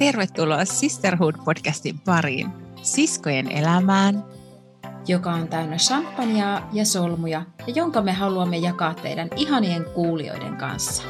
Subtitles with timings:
[0.00, 2.48] Tervetuloa Sisterhood-podcastin pariin,
[2.82, 4.24] siskojen elämään,
[5.08, 11.02] joka on täynnä champagnea ja solmuja ja jonka me haluamme jakaa teidän ihanien kuulijoiden kanssa.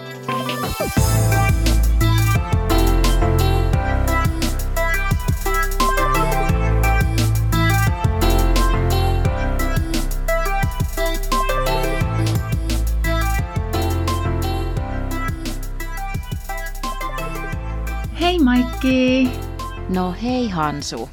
[19.94, 21.08] No hei Hansu!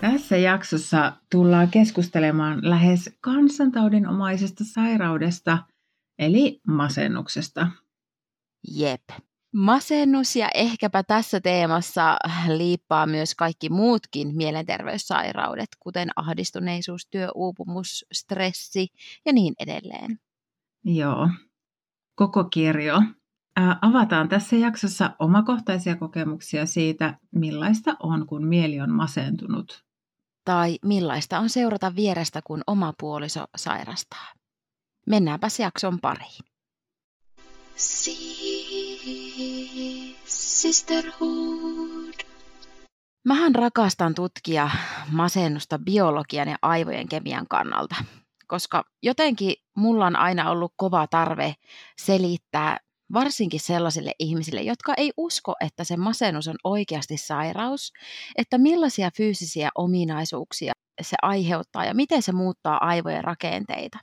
[0.00, 5.58] Tässä jaksossa tullaan keskustelemaan lähes kansantaudinomaisesta sairaudesta,
[6.18, 7.68] eli masennuksesta.
[8.68, 9.02] Jep.
[9.54, 12.16] Masennus ja ehkäpä tässä teemassa
[12.48, 18.88] liippaa myös kaikki muutkin mielenterveyssairaudet, kuten ahdistuneisuus, työuupumus, stressi
[19.24, 20.18] ja niin edelleen.
[20.84, 21.28] Joo,
[22.14, 23.02] koko kirjo.
[23.82, 29.84] Avataan tässä jaksossa omakohtaisia kokemuksia siitä, millaista on, kun mieli on masentunut.
[30.44, 34.32] Tai millaista on seurata vierestä, kun oma puoliso sairastaa.
[35.06, 36.44] Mennäänpäs jakson pariin.
[40.24, 42.14] Sisterhood.
[43.24, 44.70] Mähän rakastan tutkia
[45.12, 47.94] masennusta biologian ja aivojen kemian kannalta,
[48.46, 51.54] koska jotenkin mulla on aina ollut kova tarve
[51.98, 52.78] selittää
[53.12, 57.92] varsinkin sellaisille ihmisille, jotka ei usko, että se masennus on oikeasti sairaus,
[58.36, 63.98] että millaisia fyysisiä ominaisuuksia se aiheuttaa ja miten se muuttaa aivojen rakenteita.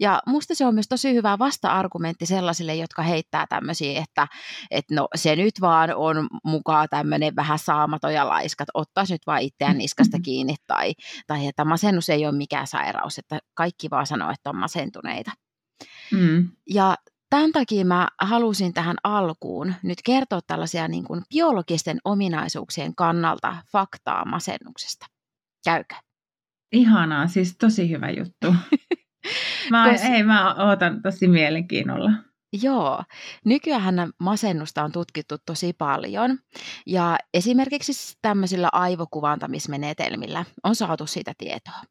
[0.00, 4.26] Ja musta se on myös tosi hyvä vasta-argumentti sellaisille, jotka heittää tämmöisiä, että,
[4.70, 9.42] että no se nyt vaan on mukaan tämmöinen vähän saamaton ja laiskat, ottaisi nyt vaan
[9.42, 10.94] itseään niskasta kiinni tai,
[11.26, 15.30] tai että masennus ei ole mikään sairaus, että kaikki vaan sanoo, että on masentuneita.
[16.12, 16.50] Mm.
[16.70, 16.96] Ja
[17.30, 24.24] Tämän takia mä halusin tähän alkuun nyt kertoa tällaisia niin kuin biologisten ominaisuuksien kannalta faktaa
[24.24, 25.06] masennuksesta.
[25.64, 25.94] Käykö?
[26.72, 28.54] Ihanaa, siis tosi hyvä juttu.
[29.70, 30.00] Mä, Kos...
[30.00, 32.10] Ei, mä ootan tosi mielenkiinnolla.
[32.62, 33.04] Joo,
[33.44, 36.38] nykyään masennusta on tutkittu tosi paljon
[36.86, 41.82] ja esimerkiksi tämmöisillä aivokuvantamismenetelmillä on saatu siitä tietoa.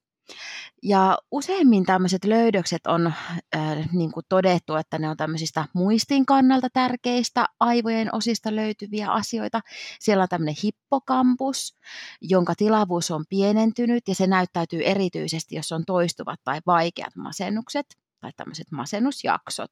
[0.84, 6.68] Ja useimmin tämmöiset löydökset on äh, niin kuin todettu, että ne on tämmöisistä muistin kannalta
[6.74, 9.62] tärkeistä aivojen osista löytyviä asioita.
[10.00, 11.76] Siellä on tämmöinen hippokampus,
[12.22, 17.86] jonka tilavuus on pienentynyt ja se näyttäytyy erityisesti, jos on toistuvat tai vaikeat masennukset
[18.20, 19.72] tai tämmöiset masennusjaksot.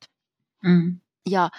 [0.63, 0.99] Mm.
[1.29, 1.49] Ja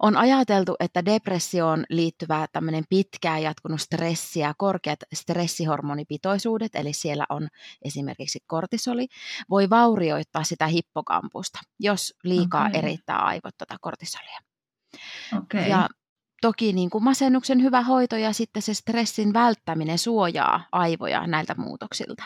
[0.00, 7.48] on ajateltu, että depressioon liittyvä tämmöinen pitkään jatkunut stressi ja korkeat stressihormonipitoisuudet, eli siellä on
[7.82, 9.08] esimerkiksi kortisoli,
[9.50, 12.78] voi vaurioittaa sitä hippokampusta, jos liikaa okay.
[12.78, 14.40] erittää aivot tuota kortisolia.
[15.38, 15.68] Okay.
[15.68, 15.88] Ja
[16.40, 22.24] toki niin kuin masennuksen hyvä hoito ja sitten se stressin välttäminen suojaa aivoja näiltä muutoksilta.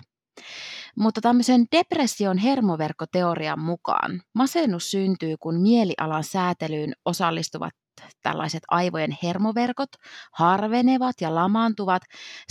[0.96, 7.74] Mutta tämmöisen depression hermoverkkoteorian mukaan masennus syntyy, kun mielialan säätelyyn osallistuvat
[8.22, 9.88] tällaiset aivojen hermoverkot
[10.32, 12.02] harvenevat ja lamaantuvat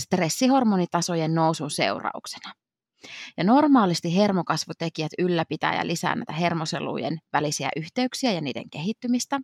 [0.02, 2.52] stressihormonitasojen nousun seurauksena.
[3.36, 9.40] Ja normaalisti hermokasvutekijät ylläpitää ja lisää näitä hermosolujen välisiä yhteyksiä ja niiden kehittymistä,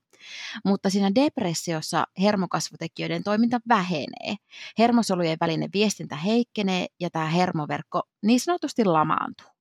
[0.65, 4.37] mutta siinä depressiossa hermokasvutekijöiden toiminta vähenee.
[4.79, 9.53] Hermosolujen välinen viestintä heikkenee ja tämä hermoverkko niin sanotusti lamaantuu.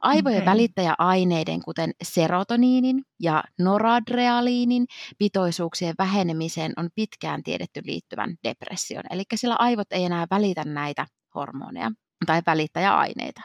[0.00, 0.52] Aivojen okay.
[0.52, 4.86] välittäjäaineiden, kuten serotoniinin ja noradrealiinin
[5.18, 9.04] pitoisuuksien vähenemiseen on pitkään tiedetty liittyvän depression.
[9.10, 11.90] Eli sillä aivot ei enää välitä näitä hormoneja
[12.26, 13.40] tai välittäjäaineita.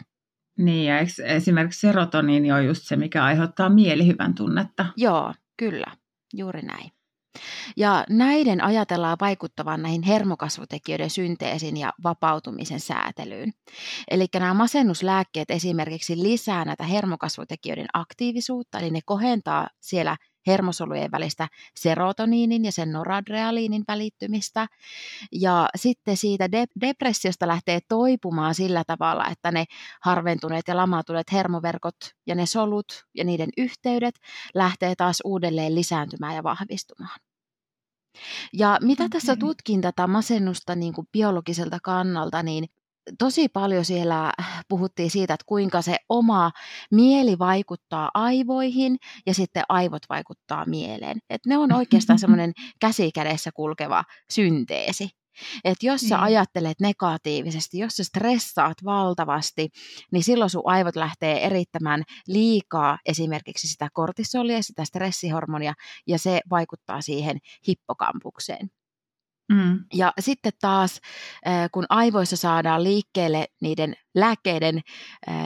[0.58, 4.86] Niin, ja esimerkiksi serotoniini on just se, mikä aiheuttaa mielihyvän tunnetta.
[4.98, 5.88] Joo, kyllä,
[6.34, 6.92] juuri näin.
[7.78, 13.52] Ja näiden ajatellaan vaikuttavan näihin hermokasvutekijöiden synteesin ja vapautumisen säätelyyn.
[14.12, 20.18] Eli nämä masennuslääkkeet esimerkiksi lisää näitä hermokasvutekijöiden aktiivisuutta, eli ne kohentaa siellä
[20.48, 24.68] hermosolujen välistä serotoniinin ja sen noradrealiinin välittymistä.
[25.31, 29.66] Ja sitten siitä de- depressiosta lähtee toipumaan sillä tavalla, että ne
[30.01, 31.95] harventuneet ja lamautuneet hermoverkot
[32.28, 34.16] ja ne solut ja niiden yhteydet
[34.54, 37.19] lähtee taas uudelleen lisääntymään ja vahvistumaan.
[38.54, 42.68] Ja mitä tässä tutkin tätä masennusta niin kuin biologiselta kannalta, niin
[43.20, 44.32] tosi paljon siellä
[44.70, 46.52] puhuttiin siitä, että kuinka se oma
[46.92, 51.18] mieli vaikuttaa aivoihin ja sitten aivot vaikuttaa mieleen.
[51.30, 55.10] Että ne on oikeastaan semmoinen käsikädessä kulkeva synteesi.
[55.64, 56.24] Että jos sä niin.
[56.24, 59.70] ajattelet negatiivisesti, jos sä stressaat valtavasti,
[60.12, 65.74] niin silloin sun aivot lähtee erittämään liikaa esimerkiksi sitä kortisolia, sitä stressihormonia,
[66.08, 68.70] ja se vaikuttaa siihen hippokampukseen.
[69.51, 69.80] Mm.
[69.94, 71.01] Ja sitten taas,
[71.72, 74.81] kun aivoissa saadaan liikkeelle niiden lääkkeiden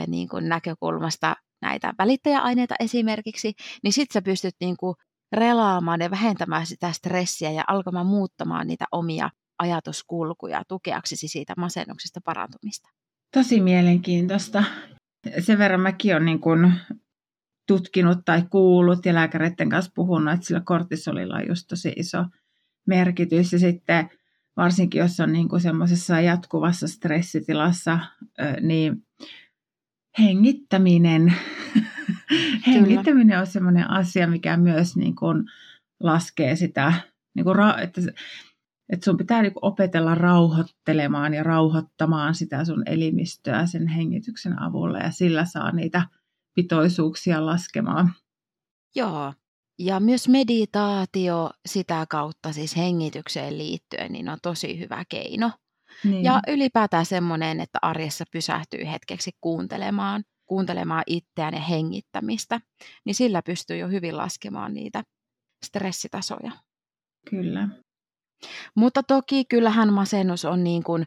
[0.06, 3.52] niin kuin näkökulmasta näitä välittäjäaineita esimerkiksi,
[3.82, 4.94] niin sitten sä pystyt niin kuin
[5.32, 12.88] relaamaan ja vähentämään sitä stressiä ja alkamaan muuttamaan niitä omia ajatuskulkuja tukeaksesi siitä masennuksesta parantumista.
[13.34, 14.64] Tosi mielenkiintoista.
[15.40, 16.72] Sen verran mäkin olen niin kuin
[17.66, 22.24] tutkinut tai kuullut ja lääkäreiden kanssa puhunut, että sillä kortisolilla on just tosi iso
[22.88, 23.52] merkitys.
[23.52, 24.10] Ja sitten
[24.56, 27.98] varsinkin, jos on niin kuin semmoisessa jatkuvassa stressitilassa,
[28.60, 29.06] niin
[30.18, 31.34] hengittäminen,
[32.66, 35.44] hengittäminen on semmoinen asia, mikä myös niin kuin
[36.00, 36.92] laskee sitä,
[37.34, 38.00] niin kuin ra- että,
[38.92, 44.98] että sun pitää niin kuin opetella rauhoittelemaan ja rauhoittamaan sitä sun elimistöä sen hengityksen avulla
[44.98, 46.02] ja sillä saa niitä
[46.54, 48.12] pitoisuuksia laskemaan.
[48.94, 49.34] Joo,
[49.78, 55.50] ja myös meditaatio sitä kautta siis hengitykseen liittyen niin on tosi hyvä keino.
[56.04, 56.24] Niin.
[56.24, 62.60] Ja ylipäätään semmoinen, että arjessa pysähtyy hetkeksi kuuntelemaan, kuuntelemaan itseään ja hengittämistä,
[63.04, 65.02] niin sillä pystyy jo hyvin laskemaan niitä
[65.64, 66.52] stressitasoja.
[67.30, 67.68] Kyllä.
[68.74, 71.06] Mutta toki kyllähän masennus on niin kuin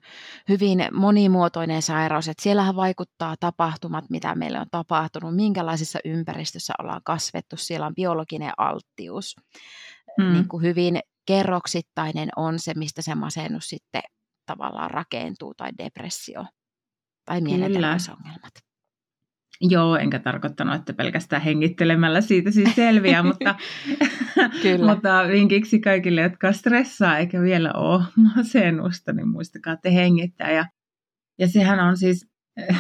[0.50, 7.58] hyvin monimuotoinen sairaus, että siellähän vaikuttaa tapahtumat, mitä meille on tapahtunut, minkälaisessa ympäristössä ollaan kasvettu,
[7.58, 9.36] siellä on biologinen alttius.
[10.18, 10.34] Mm.
[10.34, 14.02] Niin kuin hyvin kerroksittainen on se, mistä se masennus sitten
[14.46, 16.46] tavallaan rakentuu, tai depressio,
[17.26, 18.71] tai mielenterveysongelmat.
[19.62, 23.56] Joo, enkä tarkoittanut, että pelkästään hengittelemällä siitä siis selviää, mutta,
[24.86, 28.04] mutta vinkiksi kaikille, jotka stressaa eikä vielä ole
[28.36, 30.52] masennusta, niin muistakaa te hengittää.
[30.52, 30.66] Ja,
[31.40, 32.30] ja sehän on siis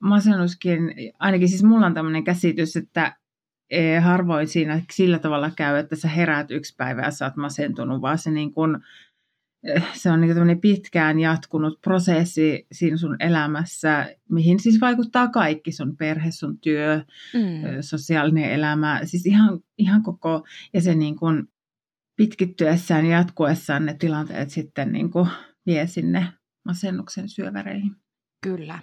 [0.00, 0.80] masennuskin,
[1.18, 3.16] ainakin siis mulla on tämmöinen käsitys, että
[3.70, 8.02] e, harvoin siinä sillä tavalla käy, että sä heräät yksi päivä ja sä oot masentunut,
[8.02, 8.76] vaan se niin kuin
[9.92, 16.30] se on niin pitkään jatkunut prosessi siinä sun elämässä, mihin siis vaikuttaa kaikki, sun perhe,
[16.30, 17.04] sun työ,
[17.34, 17.80] mm.
[17.80, 21.48] sosiaalinen elämä, siis ihan, ihan koko, ja se niin kuin
[22.16, 25.28] pitkittyessään ja jatkuessaan ne tilanteet sitten niin kuin
[25.66, 26.32] vie sinne
[26.64, 27.96] masennuksen syöväreihin.
[28.42, 28.78] Kyllä.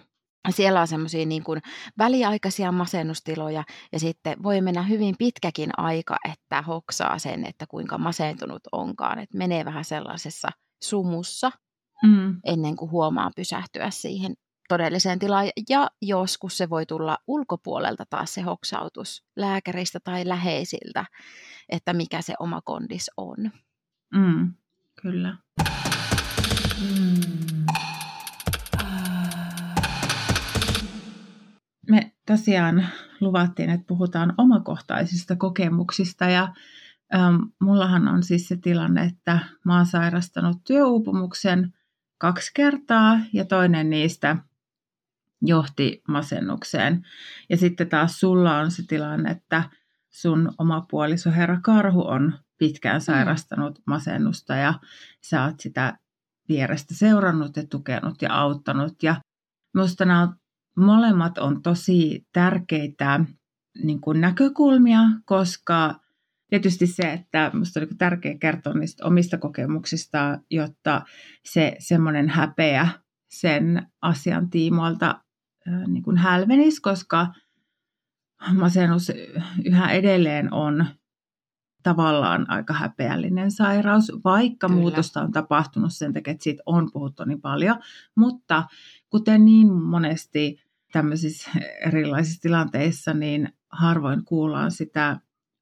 [0.49, 1.61] Siellä on semmoisia niin kuin
[1.97, 8.61] väliaikaisia masennustiloja ja sitten voi mennä hyvin pitkäkin aika, että hoksaa sen, että kuinka masentunut
[8.71, 9.19] onkaan.
[9.19, 10.49] Että menee vähän sellaisessa
[10.83, 11.51] sumussa
[12.03, 12.39] mm.
[12.45, 14.33] ennen kuin huomaa pysähtyä siihen
[14.69, 15.49] todelliseen tilaan.
[15.69, 21.05] Ja joskus se voi tulla ulkopuolelta taas se hoksautus lääkäristä tai läheisiltä,
[21.69, 23.51] että mikä se oma kondis on.
[24.15, 24.53] Mm,
[25.01, 25.37] kyllä.
[26.81, 27.65] Mm.
[31.89, 32.87] Me tosiaan
[33.21, 36.53] luvattiin, että puhutaan omakohtaisista kokemuksista ja
[37.15, 41.73] Ähm, mullahan on siis se tilanne, että mä oon sairastanut työuupumuksen
[42.17, 44.37] kaksi kertaa ja toinen niistä
[45.41, 47.05] johti masennukseen.
[47.49, 49.63] Ja sitten taas sulla on se tilanne, että
[50.09, 53.03] sun oma puoliso herra Karhu on pitkään mm.
[53.03, 54.73] sairastanut masennusta ja
[55.21, 55.97] sä oot sitä
[56.49, 59.03] vierestä seurannut ja tukenut ja auttanut.
[59.03, 59.15] Ja
[59.73, 60.33] minusta nämä
[60.77, 63.25] molemmat on tosi tärkeitä
[63.83, 65.99] niin kuin näkökulmia, koska
[66.49, 71.01] tietysti se, että minusta on tärkeää kertoa niistä omista kokemuksista, jotta
[71.45, 72.89] se semmoinen häpeä
[73.29, 75.21] sen asian tiimoilta
[75.87, 77.27] niin kuin hälvenisi, koska
[78.53, 79.11] masennus
[79.65, 80.85] yhä edelleen on
[81.83, 84.81] tavallaan aika häpeällinen sairaus, vaikka Kyllä.
[84.81, 87.79] muutosta on tapahtunut sen takia, että siitä on puhuttu niin paljon.
[88.15, 88.63] Mutta
[89.09, 91.51] kuten niin monesti tämmöisissä
[91.85, 95.19] erilaisissa tilanteissa, niin harvoin kuullaan sitä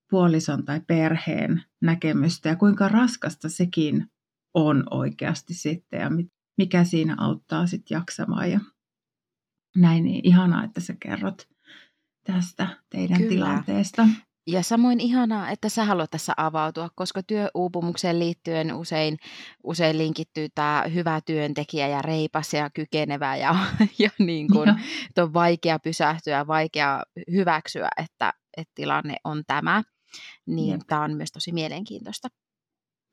[0.10, 4.08] puolison tai perheen näkemystä ja kuinka raskasta sekin
[4.54, 6.10] on oikeasti sitten ja
[6.58, 8.60] mikä siinä auttaa sitten jaksamaan ja
[9.76, 11.48] näin, niin ihanaa, että sä kerrot
[12.24, 13.30] tästä teidän Kyllä.
[13.30, 14.08] tilanteesta.
[14.48, 19.18] Ja samoin ihanaa, että sä haluat tässä avautua, koska työuupumukseen liittyen usein,
[19.64, 23.56] usein linkittyy tämä hyvä työntekijä ja reipas ja kykenevä ja,
[24.00, 24.68] ja niin kun,
[25.18, 29.84] on vaikea pysähtyä, vaikea hyväksyä, että, että tilanne on tämä
[30.48, 32.28] niin tämä on myös tosi mielenkiintoista.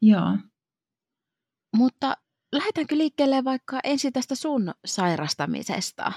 [0.02, 0.38] Joo.
[1.76, 2.16] Mutta
[2.52, 6.12] lähdetäänkö liikkeelle vaikka ensin tästä sun sairastamisesta?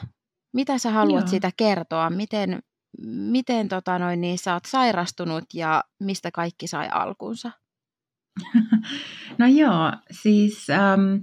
[0.54, 1.30] Mitä sä haluat Joo.
[1.30, 2.10] siitä kertoa?
[2.10, 2.64] Miten,
[3.08, 7.52] miten tota noin, niin sä oot sairastunut ja mistä kaikki sai alkunsa?
[9.38, 11.16] No joo, siis ähm,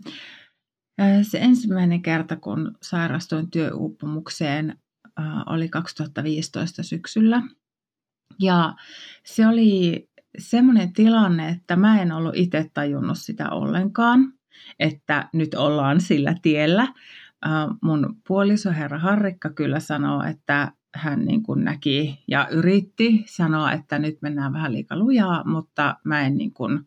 [1.22, 4.78] se ensimmäinen kerta, kun sairastuin työuupumukseen,
[5.20, 7.42] äh, oli 2015 syksyllä.
[8.38, 8.74] Ja
[9.24, 10.08] se oli
[10.38, 14.32] semmoinen tilanne, että mä en ollut itse tajunnut sitä ollenkaan.
[14.78, 16.88] että nyt ollaan sillä tiellä.
[17.82, 23.98] Mun puoliso herra Harrikka kyllä sanoo, että hän niin kuin näki ja yritti sanoa, että
[23.98, 26.80] nyt mennään vähän liikaa lujaa, mutta mä en niin kuin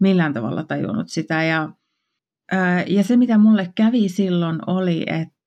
[0.00, 1.42] millään tavalla tajunnut sitä.
[1.42, 1.72] Ja,
[2.86, 5.39] ja se, mitä mulle kävi silloin, oli, että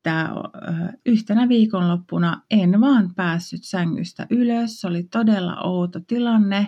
[1.06, 4.82] yhtenä viikonloppuna en vaan päässyt sängystä ylös.
[4.82, 6.68] Se oli todella outo tilanne.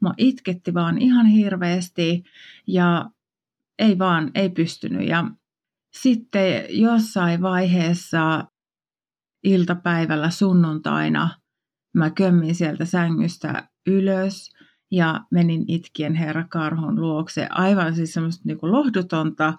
[0.00, 2.24] Mua itketti vaan ihan hirveästi
[2.66, 3.10] ja
[3.78, 5.08] ei vaan, ei pystynyt.
[5.08, 5.24] Ja
[5.92, 8.44] sitten jossain vaiheessa
[9.44, 11.28] iltapäivällä sunnuntaina
[11.94, 14.50] mä kömmin sieltä sängystä ylös
[14.90, 17.46] ja menin itkien herra Karhon luokse.
[17.50, 19.54] Aivan siis semmoista niin kuin lohdutonta,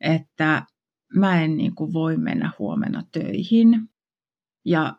[0.00, 0.66] että
[1.14, 3.88] mä en niin kuin voi mennä huomenna töihin.
[4.64, 4.96] Ja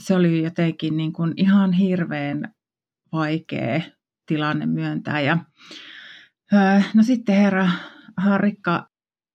[0.00, 2.54] se oli jotenkin niin kuin ihan hirveän
[3.12, 3.80] vaikea
[4.26, 5.20] tilanne myöntää.
[5.20, 5.38] Ja,
[6.94, 7.68] no sitten herra
[8.16, 8.90] Harikka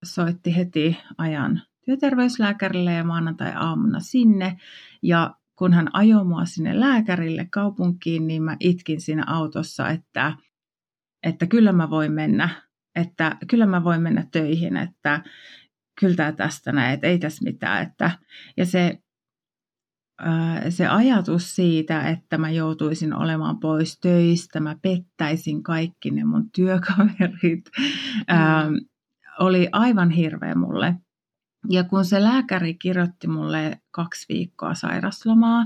[0.06, 4.58] soitti heti ajan työterveyslääkärille ja maanantai-aamuna sinne.
[5.02, 10.34] Ja kun hän ajoi mua sinne lääkärille kaupunkiin, niin mä itkin siinä autossa, että,
[11.24, 12.50] että kyllä mä voin mennä,
[12.96, 15.24] että kyllä mä voin mennä töihin, että
[16.00, 17.84] kyllä tämä tästä näin, että ei tässä mitään.
[17.84, 18.12] Että,
[18.58, 19.00] ja se,
[20.70, 27.70] se ajatus siitä, että mä joutuisin olemaan pois töistä, mä pettäisin kaikki ne mun työkaverit,
[28.30, 28.86] mm.
[29.40, 30.96] oli aivan hirveä mulle.
[31.70, 35.66] Ja kun se lääkäri kirjoitti mulle kaksi viikkoa sairaslomaa,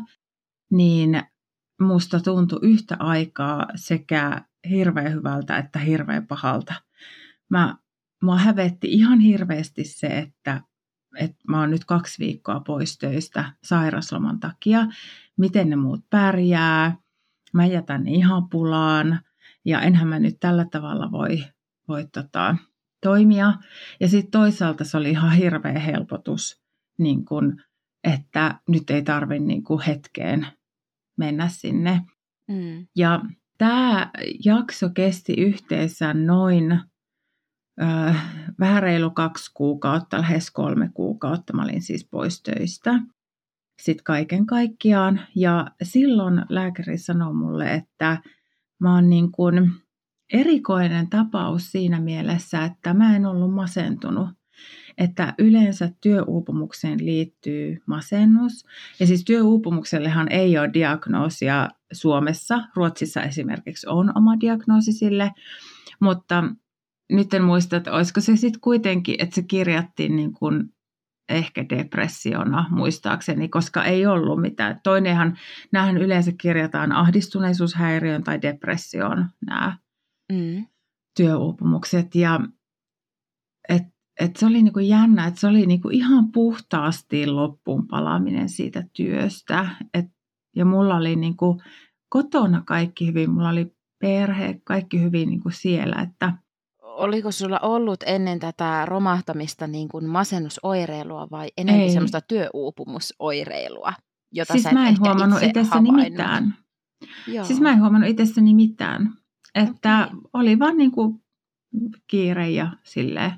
[0.71, 1.23] niin
[1.81, 6.73] musta tuntui yhtä aikaa sekä hirveän hyvältä että hirveän pahalta.
[7.49, 7.75] Mä,
[8.23, 10.61] mä hävetti ihan hirveästi se, että,
[11.19, 14.87] että mä oon nyt kaksi viikkoa pois töistä sairasloman takia.
[15.37, 16.97] Miten ne muut pärjää?
[17.53, 19.19] Mä jätän ne ihan pulaan
[19.65, 21.43] ja enhän mä nyt tällä tavalla voi,
[21.87, 22.55] voi tota,
[23.03, 23.53] toimia.
[23.99, 26.61] Ja sitten toisaalta se oli ihan hirveä helpotus,
[26.97, 27.61] niin kun,
[28.03, 30.47] että nyt ei tarvitse niin hetkeen
[31.17, 32.01] mennä sinne.
[32.47, 32.87] Mm.
[32.95, 33.21] Ja
[33.57, 34.11] tämä
[34.45, 36.79] jakso kesti yhteensä noin
[37.81, 38.25] äh,
[38.59, 41.53] vähän reilu kaksi kuukautta, lähes kolme kuukautta.
[41.53, 42.99] Mä olin siis pois töistä.
[43.81, 45.21] Sitten kaiken kaikkiaan.
[45.35, 48.17] Ja silloin lääkäri sanoi mulle, että
[48.79, 49.71] mä oon niin kuin
[50.33, 54.29] erikoinen tapaus siinä mielessä, että mä en ollut masentunut.
[54.97, 58.65] Että yleensä työuupumukseen liittyy masennus.
[58.99, 62.63] Ja siis työuupumuksellehan ei ole diagnoosia Suomessa.
[62.75, 65.31] Ruotsissa esimerkiksi on oma diagnoosi sille.
[65.99, 66.43] Mutta
[67.11, 70.73] nyt en muista, että olisiko se sitten kuitenkin, että se kirjattiin niin kuin
[71.29, 74.79] ehkä depressiona muistaakseni, koska ei ollut mitään.
[74.83, 75.37] Toinenhan,
[75.71, 79.77] näähän yleensä kirjataan ahdistuneisuushäiriön tai depressioon nämä
[80.31, 80.65] mm.
[81.17, 82.15] työuupumukset.
[82.15, 82.39] Ja
[83.69, 83.83] et,
[84.19, 89.69] et se oli niinku jännä, että se oli niinku ihan puhtaasti loppuun palaaminen siitä työstä.
[89.93, 90.05] Et,
[90.55, 91.61] ja mulla oli niinku
[92.09, 96.01] kotona kaikki hyvin, mulla oli perhe, kaikki hyvin niinku siellä.
[96.01, 96.33] Että,
[96.99, 103.93] Oliko sulla ollut ennen tätä romahtamista niin kuin masennusoireilua vai enemmän semmoista työuupumusoireilua?
[104.31, 106.55] Jota siis mä en huomannut itsessäni mitään.
[107.27, 107.45] Joo.
[107.45, 109.13] Siis mä en huomannut itsessäni mitään.
[109.55, 110.19] Että okay.
[110.33, 111.23] oli vaan niin kuin
[112.07, 113.31] kiire ja silleen.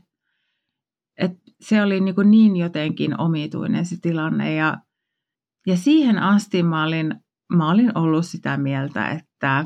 [1.18, 4.56] että se oli niin, kuin niin jotenkin omituinen se tilanne.
[4.56, 4.78] Ja,
[5.68, 7.16] ja siihen asti mä olin,
[7.54, 9.66] mä olin ollut sitä mieltä, että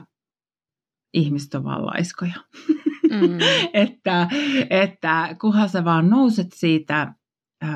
[1.13, 2.35] ihmiset on vaan laiskoja.
[3.21, 3.37] Mm.
[3.73, 4.27] että,
[4.69, 7.13] että kunhan sä vaan nouset siitä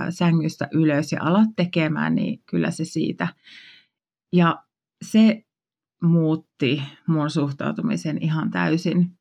[0.09, 3.27] sängystä ylös ja alat tekemään, niin kyllä se siitä.
[4.33, 4.63] Ja
[5.05, 5.43] se
[6.03, 9.11] muutti mun suhtautumisen ihan täysin.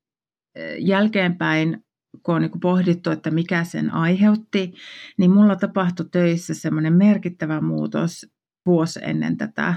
[0.79, 1.85] Jälkeenpäin,
[2.23, 4.75] kun on niin pohdittu, että mikä sen aiheutti,
[5.19, 8.27] niin mulla tapahtui töissä semmoinen merkittävä muutos
[8.67, 9.75] vuosi ennen tätä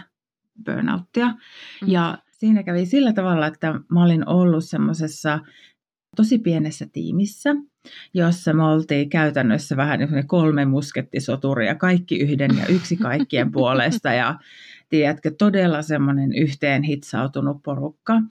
[0.66, 1.28] burnouttia.
[1.28, 1.88] Mm.
[1.88, 5.40] Ja siinä kävi sillä tavalla, että mä olin ollut semmoisessa
[6.16, 7.56] tosi pienessä tiimissä,
[8.14, 14.14] jossa me oltiin käytännössä vähän niin kolme muskettisoturia, kaikki yhden ja yksi kaikkien puolesta.
[14.14, 14.40] Ja
[14.90, 18.22] tiedätkö, todella semmoinen yhteen hitsautunut porukka.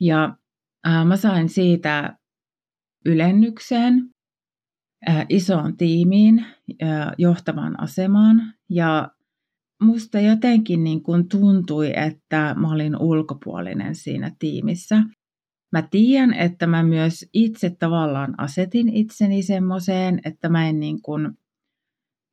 [0.00, 0.36] Ja
[0.88, 2.16] äh, mä sain siitä
[3.06, 4.10] ylennykseen
[5.08, 6.46] äh, isoon tiimiin,
[6.82, 8.54] äh, johtavaan asemaan.
[8.70, 9.10] Ja
[9.82, 15.02] musta jotenkin niin kuin tuntui, että mä olin ulkopuolinen siinä tiimissä.
[15.72, 21.38] Mä tiedän, että mä myös itse tavallaan asetin itseni semmoiseen, että mä en niin kuin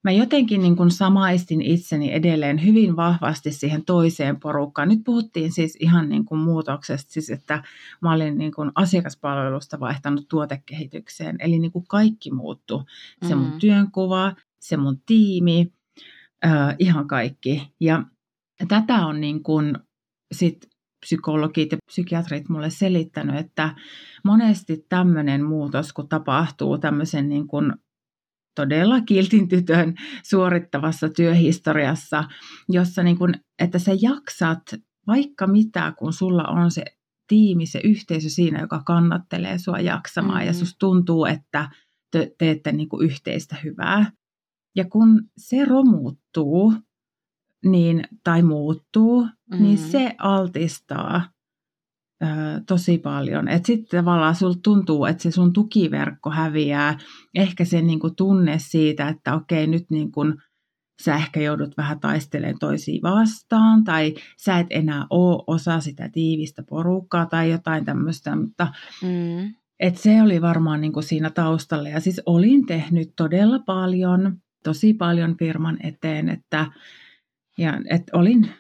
[0.04, 4.90] mä jotenkin niin kuin samaistin itseni edelleen hyvin vahvasti siihen toiseen porukkaan.
[4.90, 7.64] Nyt puhuttiin siis ihan niin kuin muutoksesta, siis että
[8.02, 11.36] mä olin niin kuin asiakaspalvelusta vaihtanut tuotekehitykseen.
[11.40, 12.84] Eli niin kuin kaikki muuttui.
[13.28, 13.60] Se mun mm.
[13.60, 15.74] työnkuva, se mun tiimi,
[16.46, 17.74] äh, ihan kaikki.
[17.80, 18.04] Ja
[18.68, 19.78] tätä on niin kuin
[20.32, 20.70] sit
[21.06, 23.76] psykologit ja psykiatrit mulle selittänyt, että
[24.24, 27.74] monesti tämmöinen muutos, kun tapahtuu tämmöisen niin kuin
[28.56, 32.24] todella kiltin tytön suorittavassa työhistoriassa,
[32.70, 34.62] jossa niin kuin, että sä jaksat
[35.08, 36.84] vaikka mitä, kun sulla on se
[37.28, 40.48] tiimi, se yhteisö siinä, joka kannattelee sua jaksamaan mm-hmm.
[40.48, 41.70] ja susta tuntuu, että
[42.12, 44.12] te teette niin kuin yhteistä hyvää.
[44.76, 46.74] Ja kun se romuuttuu
[47.66, 49.64] niin, tai muuttuu, mm-hmm.
[49.64, 51.22] niin se altistaa
[52.68, 53.48] tosi paljon.
[53.48, 56.98] Että sitten tavallaan sulta tuntuu, että se sun tukiverkko häviää.
[57.36, 60.34] Ehkä se niin kuin tunne siitä, että okei nyt niin kuin
[61.04, 66.64] sä ehkä joudut vähän taistelemaan toisiin vastaan tai sä et enää ole osa sitä tiivistä
[66.70, 68.68] porukkaa tai jotain tämmöistä, mutta
[69.04, 69.54] mm.
[69.80, 71.90] et se oli varmaan niin kuin siinä taustalla.
[71.90, 76.66] Ja siis olin tehnyt todella paljon, tosi paljon firman eteen, että
[77.58, 78.52] ja, et olin,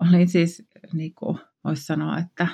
[0.00, 2.46] olin siis, niin kuin voisi sanoa, että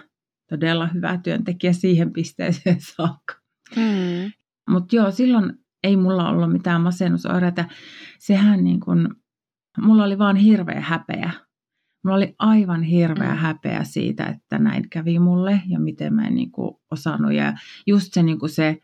[0.51, 3.35] todella hyvä työntekijä siihen pisteeseen saakka.
[3.77, 4.33] Mm.
[4.69, 7.65] Mutta joo, silloin ei mulla ollut mitään masennusoireita.
[8.19, 9.17] Sehän niin kun,
[9.79, 11.31] mulla oli vaan hirveä häpeä.
[12.05, 13.37] Mulla oli aivan hirveä mm.
[13.37, 17.33] häpeä siitä, että näin kävi mulle ja miten mä en niin kuin osannut.
[17.33, 17.55] Ja
[17.87, 18.79] just se, niin kuin se,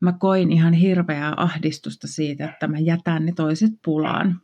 [0.00, 4.40] mä koin ihan hirveää ahdistusta siitä, että mä jätän ne toiset pulaan.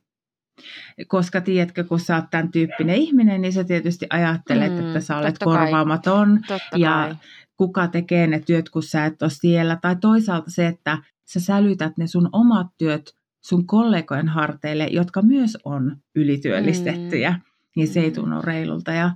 [1.09, 5.17] Koska tiedätkö, kun sä oot tämän tyyppinen ihminen, niin sä tietysti ajattelet, mm, että sä
[5.17, 6.41] olet korvaamaton
[6.77, 7.17] ja kai.
[7.57, 9.79] kuka tekee ne työt, kun sä et ole siellä.
[9.83, 15.59] Tai toisaalta se, että sä sälytät ne sun omat työt sun kollegojen harteille, jotka myös
[15.65, 17.41] on ylityöllistettyjä, mm.
[17.77, 18.15] niin se ei mm.
[18.15, 18.93] tunnu reilulta.
[18.93, 19.11] Ja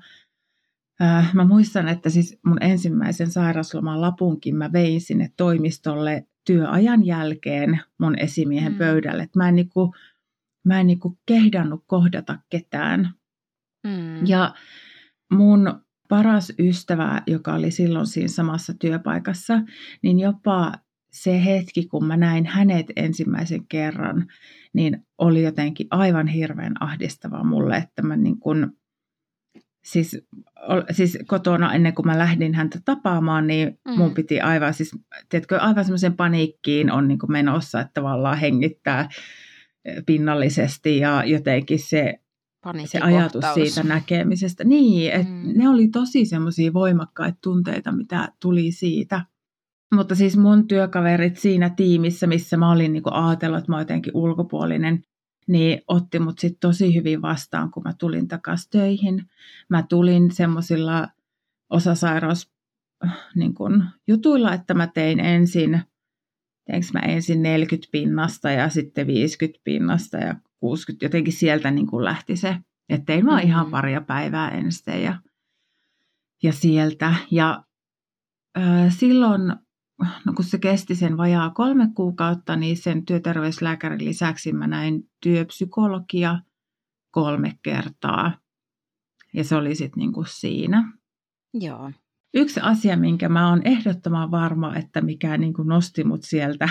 [1.03, 7.81] äh, mä muistan, että siis mun ensimmäisen sairausloman lapunkin mä vein sinne toimistolle työajan jälkeen
[7.99, 8.79] mun esimiehen mm.
[8.79, 9.23] pöydälle.
[9.23, 9.95] Et mä en niinku,
[10.67, 13.11] mä en niinku kehdannut kohdata ketään.
[13.87, 14.27] Mm.
[14.27, 14.55] Ja
[15.33, 19.63] mun paras ystävä, joka oli silloin siinä samassa työpaikassa,
[20.03, 20.73] niin jopa
[21.13, 24.27] se hetki, kun mä näin hänet ensimmäisen kerran,
[24.73, 28.73] niin oli jotenkin aivan hirveän ahdistava mulle, että mä niin kun,
[29.85, 30.19] siis,
[30.91, 33.99] siis kotona ennen kuin mä lähdin häntä tapaamaan, niin mm.
[33.99, 34.99] mun piti aivan, siis
[35.29, 39.09] tiedätkö, aivan semmoisen paniikkiin on niin menossa, että tavallaan hengittää
[40.07, 42.15] pinnallisesti ja jotenkin se,
[42.85, 44.65] se ajatus siitä näkemisestä.
[44.65, 45.53] Niin, että mm.
[45.59, 49.25] ne oli tosi semmoisia voimakkaita tunteita, mitä tuli siitä.
[49.95, 55.03] Mutta siis mun työkaverit siinä tiimissä, missä mä olin niin ajatellut, että mä jotenkin ulkopuolinen,
[55.49, 59.23] niin otti mut sitten tosi hyvin vastaan, kun mä tulin takaisin töihin.
[59.71, 61.09] Mä tulin semmoisilla
[61.71, 62.51] osasairaus
[63.35, 65.81] niin kun, jutuilla, että mä tein ensin
[66.67, 72.05] teinkö mä ensin 40 pinnasta ja sitten 50 pinnasta ja 60, jotenkin sieltä niin kuin
[72.05, 72.57] lähti se.
[72.89, 73.49] Että tein vaan mm-hmm.
[73.49, 75.21] ihan paria päivää ensin ja,
[76.43, 77.15] ja sieltä.
[77.31, 77.65] Ja
[78.59, 79.41] äh, silloin,
[80.27, 86.41] no kun se kesti sen vajaa kolme kuukautta, niin sen työterveyslääkärin lisäksi mä näin työpsykologia
[87.11, 88.39] kolme kertaa.
[89.35, 90.93] Ja se oli sitten niin kuin siinä.
[91.55, 91.93] Joo.
[92.39, 96.69] Yksi asia, minkä mä oon ehdottoman varma, että mikä niin kuin nosti mut sieltä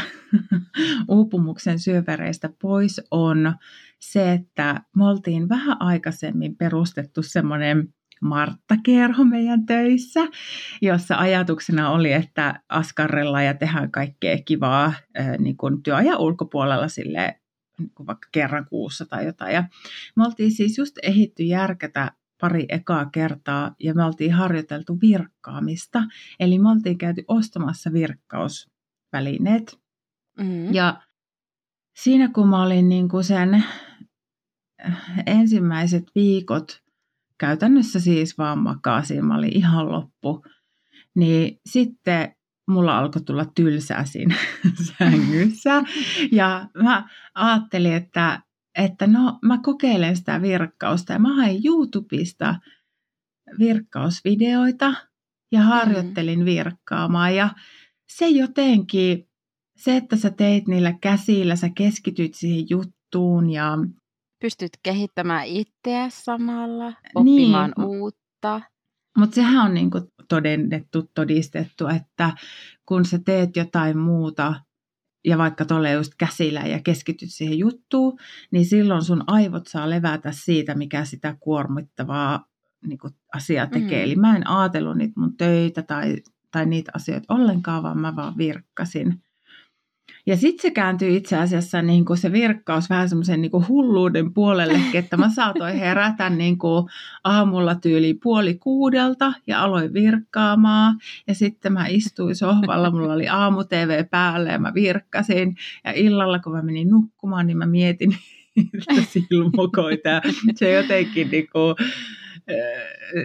[1.07, 3.55] uupumuksen syövereistä pois, on
[3.99, 10.27] se, että me oltiin vähän aikaisemmin perustettu semmoinen Martta-kerho meidän töissä,
[10.81, 14.93] jossa ajatuksena oli, että askarrella ja tehdään kaikkea kivaa
[15.37, 17.39] niin kuin työajan ulkopuolella sille
[17.79, 19.53] niin kuin vaikka kerran kuussa tai jotain.
[19.53, 19.63] Ja
[20.15, 26.03] me oltiin siis just ehitty järkätä pari ekaa kertaa ja me oltiin harjoiteltu virkkaamista.
[26.39, 29.79] Eli me oltiin käyty ostamassa virkkausvälineet.
[30.39, 30.73] Mm.
[30.73, 31.01] Ja
[31.95, 36.83] siinä kun mä olin niin kuin sen äh, ensimmäiset viikot,
[37.37, 40.45] käytännössä siis vaan makasin, mä olin ihan loppu,
[41.15, 42.35] niin sitten
[42.67, 44.35] mulla alkoi tulla tylsää siinä
[44.97, 45.83] sängyssä.
[46.31, 48.41] Ja mä ajattelin, että
[48.77, 52.55] että no mä kokeilen sitä virkkausta ja mä hain YouTubesta
[53.59, 54.93] virkkausvideoita
[55.51, 55.65] ja mm.
[55.65, 56.45] harjoittelin mm.
[56.45, 57.49] virkkaamaan ja
[58.09, 59.27] se jotenkin,
[59.77, 63.77] se että sä teit niillä käsillä, sä keskityt siihen juttuun ja
[64.41, 67.85] pystyt kehittämään itseä samalla, oppimaan niin.
[67.85, 68.61] uutta.
[69.17, 72.31] Mutta sehän on niinku todennettu, todistettu, että
[72.85, 74.53] kun sä teet jotain muuta
[75.25, 78.19] ja vaikka tuolle just käsillä ja keskityt siihen juttuun,
[78.51, 82.45] niin silloin sun aivot saa levätä siitä, mikä sitä kuormittavaa
[82.87, 83.99] niin kuin asiaa tekee.
[83.99, 84.03] Mm.
[84.03, 86.15] Eli mä en ajatellut niitä mun töitä tai,
[86.51, 89.23] tai niitä asioita ollenkaan, vaan mä vaan virkkasin.
[90.27, 94.79] Ja sitten se kääntyi itse asiassa niin kuin se virkkaus vähän semmoisen niin hulluuden puolelle,
[94.93, 96.87] että mä saatoin herätä niin kuin
[97.23, 100.95] aamulla tyyli puoli kuudelta ja aloin virkkaamaan.
[101.27, 105.55] Ja sitten mä istuin sohvalla, mulla oli aamu TV päällä ja mä virkkasin.
[105.83, 108.17] Ja illalla kun mä menin nukkumaan, niin mä mietin
[108.55, 110.21] niitä silmukoita.
[110.55, 111.75] Se jotenkin niin kuin,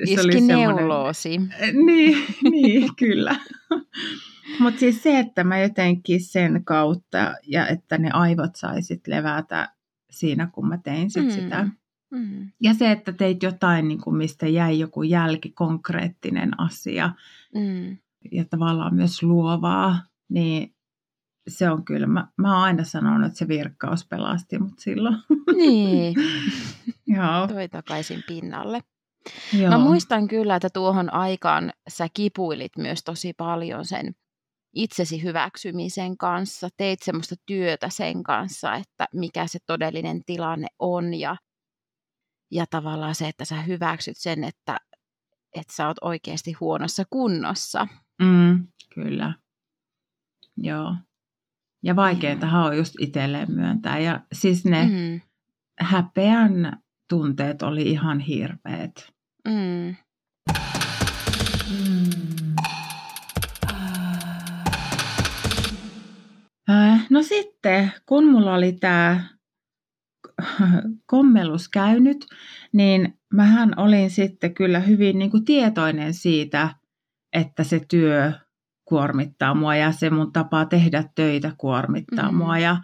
[0.04, 1.38] se Iski oli neuloosi.
[1.86, 3.36] Niin, niin, kyllä.
[4.58, 9.72] Mutta siis se, että mä jotenkin sen kautta ja että ne aivot saisit levätä
[10.10, 11.30] siinä, kun mä tein sit mm.
[11.30, 11.68] sitä.
[12.10, 12.50] Mm.
[12.60, 17.12] Ja se, että teit jotain, niin kuin mistä jäi joku jälki, konkreettinen asia
[17.54, 17.96] mm.
[18.32, 20.74] ja tavallaan myös luovaa, niin
[21.48, 25.16] se on kyllä, mä, mä oon aina sanonut, että se virkkaus pelasti mut silloin.
[25.56, 26.14] Niin,
[27.16, 27.46] Joo.
[27.48, 28.80] toi takaisin pinnalle.
[29.58, 29.70] Joo.
[29.70, 34.14] Mä muistan kyllä, että tuohon aikaan sä kipuilit myös tosi paljon sen
[34.74, 41.36] itsesi hyväksymisen kanssa, teit semmoista työtä sen kanssa, että mikä se todellinen tilanne on ja,
[42.50, 44.76] ja tavallaan se, että sä hyväksyt sen, että,
[45.54, 47.86] että sä oot oikeasti huonossa kunnossa.
[48.22, 49.34] Mm, kyllä.
[50.56, 50.94] Joo.
[51.82, 53.98] Ja vaikeitahan on just itselleen myöntää.
[53.98, 55.20] Ja siis ne mm.
[55.80, 59.12] häpeän tunteet oli ihan hirveät.
[59.48, 59.96] Mm.
[61.70, 62.29] Mm.
[67.10, 69.24] No sitten, kun mulla oli tämä
[71.06, 72.26] kommellus käynyt,
[72.72, 76.74] niin mähän olin sitten kyllä hyvin niin kuin tietoinen siitä,
[77.32, 78.32] että se työ
[78.84, 82.38] kuormittaa mua ja se mun tapa tehdä töitä kuormittaa mm-hmm.
[82.38, 82.58] mua.
[82.58, 82.76] Ja...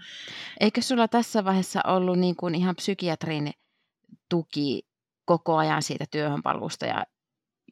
[0.61, 3.51] Eikö sulla tässä vaiheessa ollut niin kuin ihan psykiatrin
[4.31, 4.83] tuki
[5.25, 7.05] koko ajan siitä työhönpaluusta ja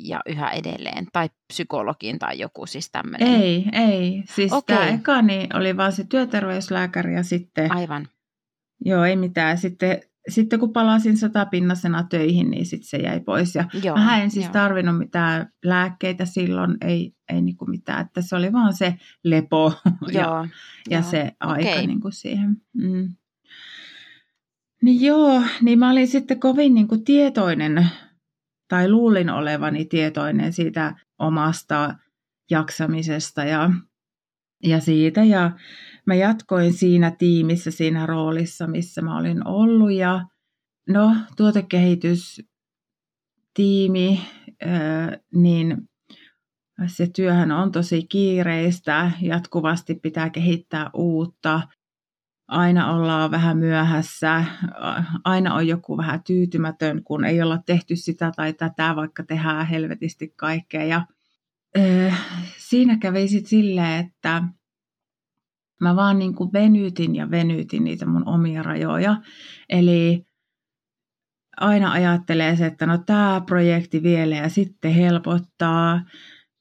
[0.01, 3.29] ja yhä edelleen, tai psykologin tai joku siis tämmöinen?
[3.29, 4.23] Ei, ei.
[4.27, 4.77] Siis okay.
[4.77, 7.73] tämä ekani oli vaan se työterveyslääkäri ja sitten...
[7.73, 8.09] Aivan.
[8.85, 9.59] Joo, ei mitään.
[9.59, 13.55] Sitten, sitten kun palasin satapinnasena töihin, niin sitten se jäi pois.
[13.55, 14.53] Ja joo, mä en siis joo.
[14.53, 18.07] tarvinnut mitään lääkkeitä silloin, ei, ei niinku mitään.
[18.07, 19.73] Että se oli vaan se lepo
[20.13, 20.47] ja, joo,
[20.91, 21.11] ja joo.
[21.11, 21.87] se aika okay.
[21.87, 22.57] niinku siihen.
[22.73, 23.15] Mm.
[24.83, 27.89] Niin joo, niin mä olin sitten kovin niinku tietoinen
[28.75, 31.95] tai luulin olevani tietoinen siitä omasta
[32.51, 33.71] jaksamisesta ja,
[34.65, 35.25] ja siitä.
[35.25, 35.51] Ja
[36.07, 39.93] mä jatkoin siinä tiimissä, siinä roolissa, missä mä olin ollut.
[39.93, 40.25] Ja
[40.89, 44.21] no, tuotekehitystiimi,
[45.35, 45.89] niin
[46.87, 51.61] se työhän on tosi kiireistä, jatkuvasti pitää kehittää uutta
[52.49, 54.45] aina ollaan vähän myöhässä,
[55.25, 60.33] aina on joku vähän tyytymätön, kun ei olla tehty sitä tai tätä, vaikka tehdään helvetisti
[60.37, 60.85] kaikkea.
[60.85, 61.07] Ja
[61.79, 62.21] äh,
[62.57, 64.43] siinä kävi sitten silleen, että
[65.81, 69.17] mä vaan niin kuin venytin ja venytin niitä mun omia rajoja.
[69.69, 70.27] Eli
[71.57, 76.01] aina ajattelee se, että no tämä projekti vielä ja sitten helpottaa.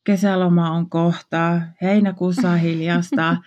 [0.04, 3.38] Kesäloma on kohta, heinäkuussa hiljasta.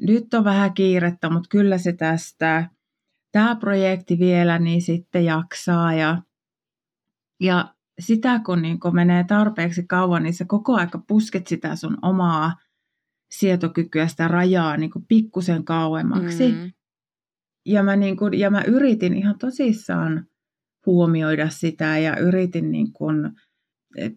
[0.00, 2.70] Nyt on vähän kiirettä, mutta kyllä se tästä,
[3.32, 5.94] tämä projekti vielä, niin sitten jaksaa.
[5.94, 6.22] Ja,
[7.40, 11.98] ja sitä kun, niin kun menee tarpeeksi kauan, niin sä koko aika pusket sitä sun
[12.02, 12.52] omaa
[13.30, 16.52] sietokykyä, sitä rajaa niin pikkusen kauemmaksi.
[16.52, 16.72] Mm.
[17.66, 20.26] Ja, mä niin kuin, ja mä yritin ihan tosissaan
[20.86, 23.30] huomioida sitä ja yritin niin kuin,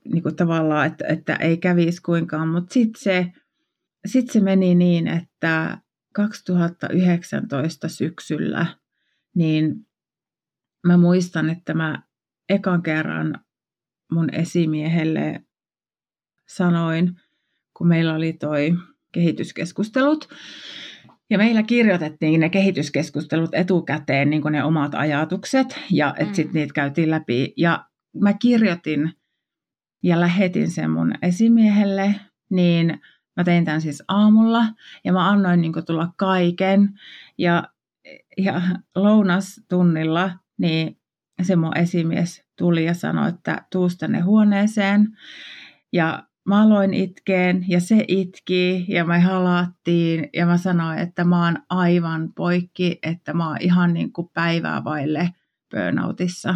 [0.05, 3.31] niin kuin tavallaan, että, että ei kävisi kuinkaan, mutta sitten se
[4.05, 5.77] sitten se meni niin, että
[6.13, 8.65] 2019 syksyllä,
[9.35, 9.75] niin
[10.87, 12.03] mä muistan, että mä
[12.49, 13.45] ekan kerran
[14.11, 15.43] mun esimiehelle
[16.47, 17.15] sanoin,
[17.77, 18.73] kun meillä oli toi
[19.11, 20.29] kehityskeskustelut,
[21.29, 26.33] ja meillä kirjoitettiin ne kehityskeskustelut etukäteen, niin kuin ne omat ajatukset, ja että mm.
[26.33, 27.53] sitten niitä käytiin läpi.
[27.57, 27.85] Ja
[28.21, 29.13] mä kirjoitin
[30.03, 32.15] ja lähetin sen mun esimiehelle,
[32.49, 32.99] niin
[33.39, 34.65] Mä tein tämän siis aamulla
[35.03, 36.99] ja mä annoin niin tulla kaiken.
[37.37, 37.63] Ja,
[38.37, 38.61] ja
[38.95, 40.97] lounastunnilla niin
[41.41, 45.17] se mun esimies tuli ja sanoi, että tuu tänne huoneeseen.
[45.93, 51.45] Ja mä aloin itkeen ja se itki ja me halaattiin ja mä sanoin, että mä
[51.45, 55.29] oon aivan poikki, että mä oon ihan niin kuin päivää vaille
[55.71, 56.55] burnoutissa.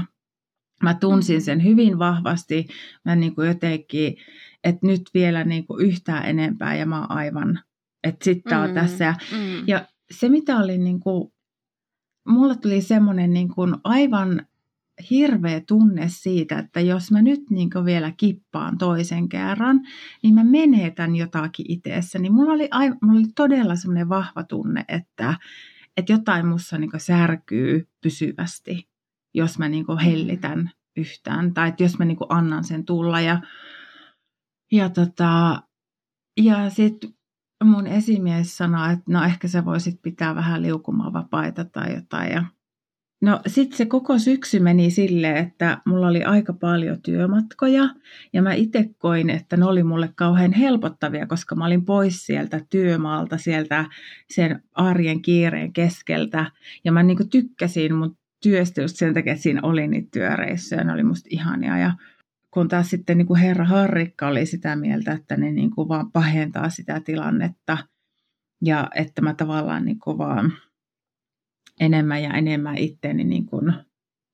[0.84, 2.68] Mä tunsin sen hyvin vahvasti.
[3.06, 4.16] Mä niin kuin jotenkin
[4.64, 7.60] että nyt vielä niin kuin yhtään enempää ja mä oon aivan,
[8.04, 8.64] että sitten mm.
[8.64, 9.04] on tässä.
[9.04, 9.68] Ja, mm.
[9.68, 11.34] ja se, mitä oli niin kuin,
[12.28, 14.46] mulla tuli semmoinen niin kuin aivan
[15.10, 19.82] hirveä tunne siitä, että jos mä nyt niin vielä kippaan toisen kerran,
[20.24, 22.20] niin mä menetän jotakin itseessä.
[22.20, 25.36] Niin mulla oli, aivan, mulla oli todella semmoinen vahva tunne, että,
[25.98, 28.90] että jotain mussa niin särkyy pysyvästi,
[29.34, 31.54] jos mä niin hellitän yhtään.
[31.54, 33.22] Tai että jos mä niin annan sen tulla.
[33.22, 33.42] Ja,
[34.74, 35.62] ja, tota,
[36.38, 37.14] ja sitten
[37.64, 42.32] mun esimies sanoi, että no ehkä sä voisit pitää vähän liukumavapaita tai jotain.
[42.32, 42.44] Ja
[43.24, 47.90] No sitten se koko syksy meni silleen, että mulla oli aika paljon työmatkoja.
[48.34, 52.62] Ja mä itse koin, että ne oli mulle kauhean helpottavia, koska mä olin pois sieltä
[52.70, 53.86] työmaalta, sieltä
[54.30, 56.52] sen arjen kiireen keskeltä.
[56.84, 60.94] Ja mä niin tykkäsin mun työstä just sen takia, että siinä oli niitä työreissuja, ne
[60.94, 61.78] oli musta ihania.
[61.78, 61.92] Ja
[62.54, 66.12] kun taas sitten niin kuin herra Harrikka oli sitä mieltä, että ne niin kuin vaan
[66.12, 67.78] pahentaa sitä tilannetta
[68.66, 70.54] ja että mä tavallaan niin kuin vaan
[71.80, 73.74] enemmän ja enemmän itteeni niin kuin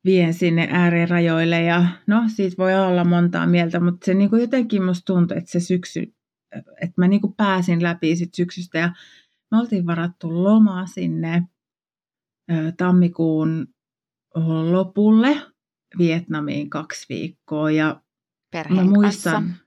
[0.05, 1.61] vien sinne äärirajoille.
[1.61, 5.51] Ja no siitä voi olla montaa mieltä, mutta se niin kuin jotenkin musta tuntui, että
[5.51, 6.13] se syksy,
[6.55, 8.77] että mä niin kuin pääsin läpi sit syksystä.
[8.77, 8.93] Ja
[9.51, 11.43] me oltiin varattu loma sinne
[12.77, 13.67] tammikuun
[14.71, 15.41] lopulle
[15.97, 17.71] Vietnamiin kaksi viikkoa.
[17.71, 18.01] Ja
[18.51, 19.65] perheen mä muistan, kanssa.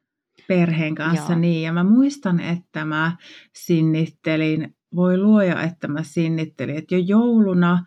[0.48, 1.40] Perheen kanssa, Joo.
[1.40, 1.62] niin.
[1.62, 3.16] Ja mä muistan, että mä
[3.54, 7.84] sinnittelin voi luoja, että mä sinnittelin, että jo jouluna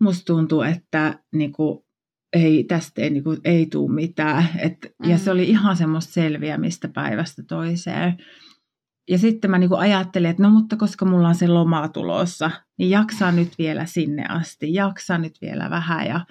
[0.00, 1.86] musta tuntuu, että niinku,
[2.32, 4.48] ei, tästä ei, niinku, ei tule mitään.
[4.58, 5.10] Et, mm.
[5.10, 8.16] Ja se oli ihan semmoista selviämistä päivästä toiseen.
[9.08, 12.90] Ja sitten mä niinku ajattelin, että no mutta koska mulla on se loma tulossa, niin
[12.90, 16.06] jaksaa nyt vielä sinne asti, jaksaa nyt vielä vähän.
[16.06, 16.26] Ja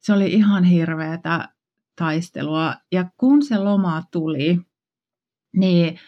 [0.00, 1.48] se oli ihan hirveätä
[2.02, 2.74] taistelua.
[2.92, 4.58] Ja kun se loma tuli,
[5.56, 5.98] niin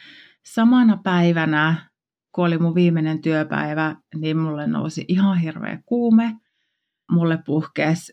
[0.45, 1.91] samana päivänä
[2.35, 6.37] kun oli mun viimeinen työpäivä, niin mulle nousi ihan hirveä kuume.
[7.11, 8.13] Mulle puhkesi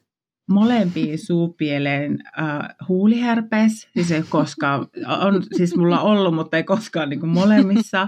[0.49, 4.87] molempiin suupieleen äh, huuliherpes, siis ei koskaan,
[5.21, 8.07] on siis mulla ollut, mutta ei koskaan niin kuin molemmissa.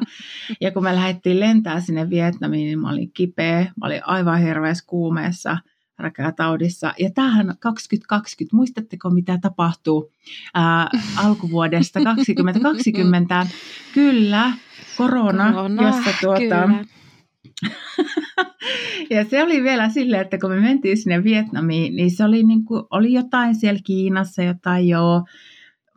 [0.62, 4.83] Ja kun me lähdettiin lentää sinne Vietnamiin, niin mä olin kipeä, mä olin aivan hirveässä
[4.88, 5.57] kuumeessa,
[6.36, 6.94] taudissa.
[7.00, 10.12] Ja tämähän 2020, muistatteko mitä tapahtuu
[10.54, 13.48] ää, alkuvuodesta 2020?
[13.94, 14.54] Kyllä,
[14.98, 16.70] korona, korona jossa tuota...
[19.10, 22.66] ja se oli vielä silleen, että kun me mentiin sinne Vietnamiin, niin se oli, niin
[22.66, 25.24] kuin, oli jotain siellä Kiinassa, jotain joo,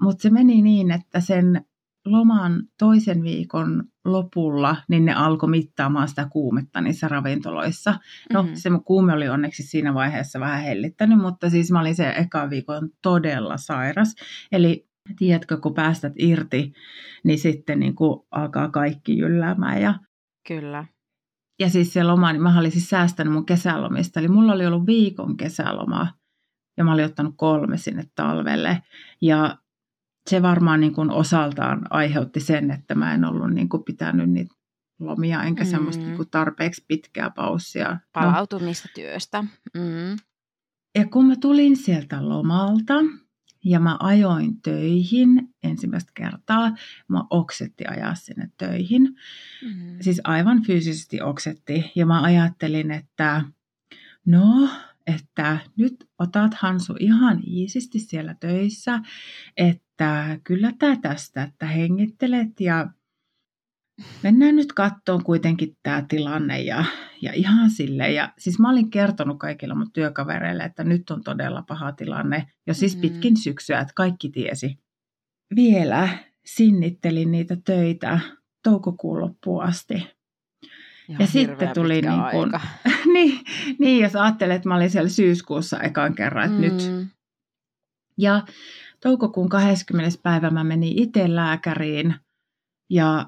[0.00, 1.65] mutta se meni niin, että sen
[2.06, 7.94] loman toisen viikon lopulla, niin ne alkoi mittaamaan sitä kuumetta niissä ravintoloissa.
[8.32, 8.56] No mm-hmm.
[8.56, 12.90] se kuume oli onneksi siinä vaiheessa vähän hellittänyt, mutta siis mä olin se eka viikon
[13.02, 14.14] todella sairas.
[14.52, 14.88] Eli
[15.18, 16.72] tiedätkö, kun päästät irti,
[17.24, 19.82] niin sitten niin kuin alkaa kaikki jylläämään.
[19.82, 19.94] Ja,
[20.46, 20.84] Kyllä.
[21.58, 24.20] Ja siis se loma, niin mä olin siis säästänyt mun kesälomista.
[24.20, 26.12] Eli mulla oli ollut viikon kesälomaa
[26.76, 28.82] ja mä olin ottanut kolme sinne talvelle.
[29.20, 29.58] Ja
[30.30, 34.54] se varmaan niin kuin osaltaan aiheutti sen, että mä en ollut niin kuin pitänyt niitä
[35.00, 35.70] lomia, enkä mm.
[35.70, 37.90] semmoista niin kuin tarpeeksi pitkää paussia.
[37.90, 37.98] No.
[38.12, 38.92] Palautumista no.
[38.94, 39.42] työstä.
[39.74, 40.16] Mm.
[40.98, 42.94] Ja kun mä tulin sieltä lomalta,
[43.64, 46.72] ja mä ajoin töihin ensimmäistä kertaa.
[47.08, 49.02] Mä oksetti ajaa sinne töihin.
[49.62, 49.96] Mm.
[50.00, 51.92] Siis aivan fyysisesti oksetti.
[51.94, 53.42] Ja mä ajattelin, että
[54.26, 54.68] no,
[55.06, 59.00] että nyt otat Hansu ihan iisisti siellä töissä,
[59.56, 62.88] että kyllä tämä tästä, että hengittelet ja
[64.22, 66.84] mennään nyt kattoon kuitenkin tämä tilanne ja,
[67.22, 68.12] ja ihan sille.
[68.12, 72.46] Ja siis mä olin kertonut kaikille mun työkavereille, että nyt on todella paha tilanne.
[72.66, 73.00] Ja siis mm.
[73.00, 74.78] pitkin syksyä, että kaikki tiesi.
[75.56, 76.08] Vielä
[76.46, 78.20] sinnittelin niitä töitä
[78.62, 80.15] toukokuun loppuun asti.
[81.08, 82.52] Ihan ja sitten tuli niin kuin,
[83.14, 83.40] niin,
[83.78, 86.62] niin, jos ajattelet, että mä olin siellä syyskuussa ekan kerran, että mm.
[86.62, 87.08] nyt.
[88.18, 88.46] Ja
[89.00, 90.18] toukokuun 20.
[90.22, 92.14] päivä mä menin itse lääkäriin
[92.90, 93.26] ja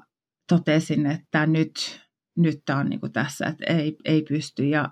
[0.49, 2.01] totesin, että nyt,
[2.37, 4.65] nyt tämä on niin kuin tässä, että ei, ei pysty.
[4.65, 4.89] Ja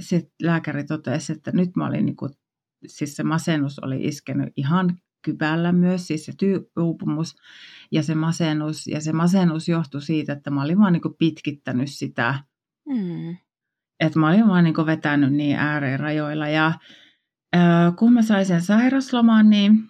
[0.00, 2.32] sitten lääkäri totesi, että nyt mä olin, niin kuin,
[2.86, 7.36] siis se masennus oli iskenyt ihan kypällä myös, siis se tyypumus
[7.92, 8.86] ja se masennus.
[8.86, 12.34] Ja se masennus johtui siitä, että mä olin vaan niin kuin pitkittänyt sitä,
[12.88, 13.36] mm.
[14.00, 16.48] että mä olin vaan niin kuin vetänyt niin äärirajoilla.
[16.48, 16.66] Ja
[17.56, 19.88] äh, kun mä sain sen sairasloman, niin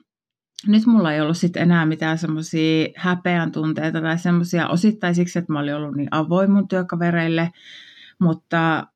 [0.67, 5.61] nyt mulla ei ollut sit enää mitään semmoisia häpeän tunteita tai semmoisia osittaisiksi, että mä
[5.61, 7.51] olin ollut niin avoin mun työkavereille,
[8.21, 8.87] mutta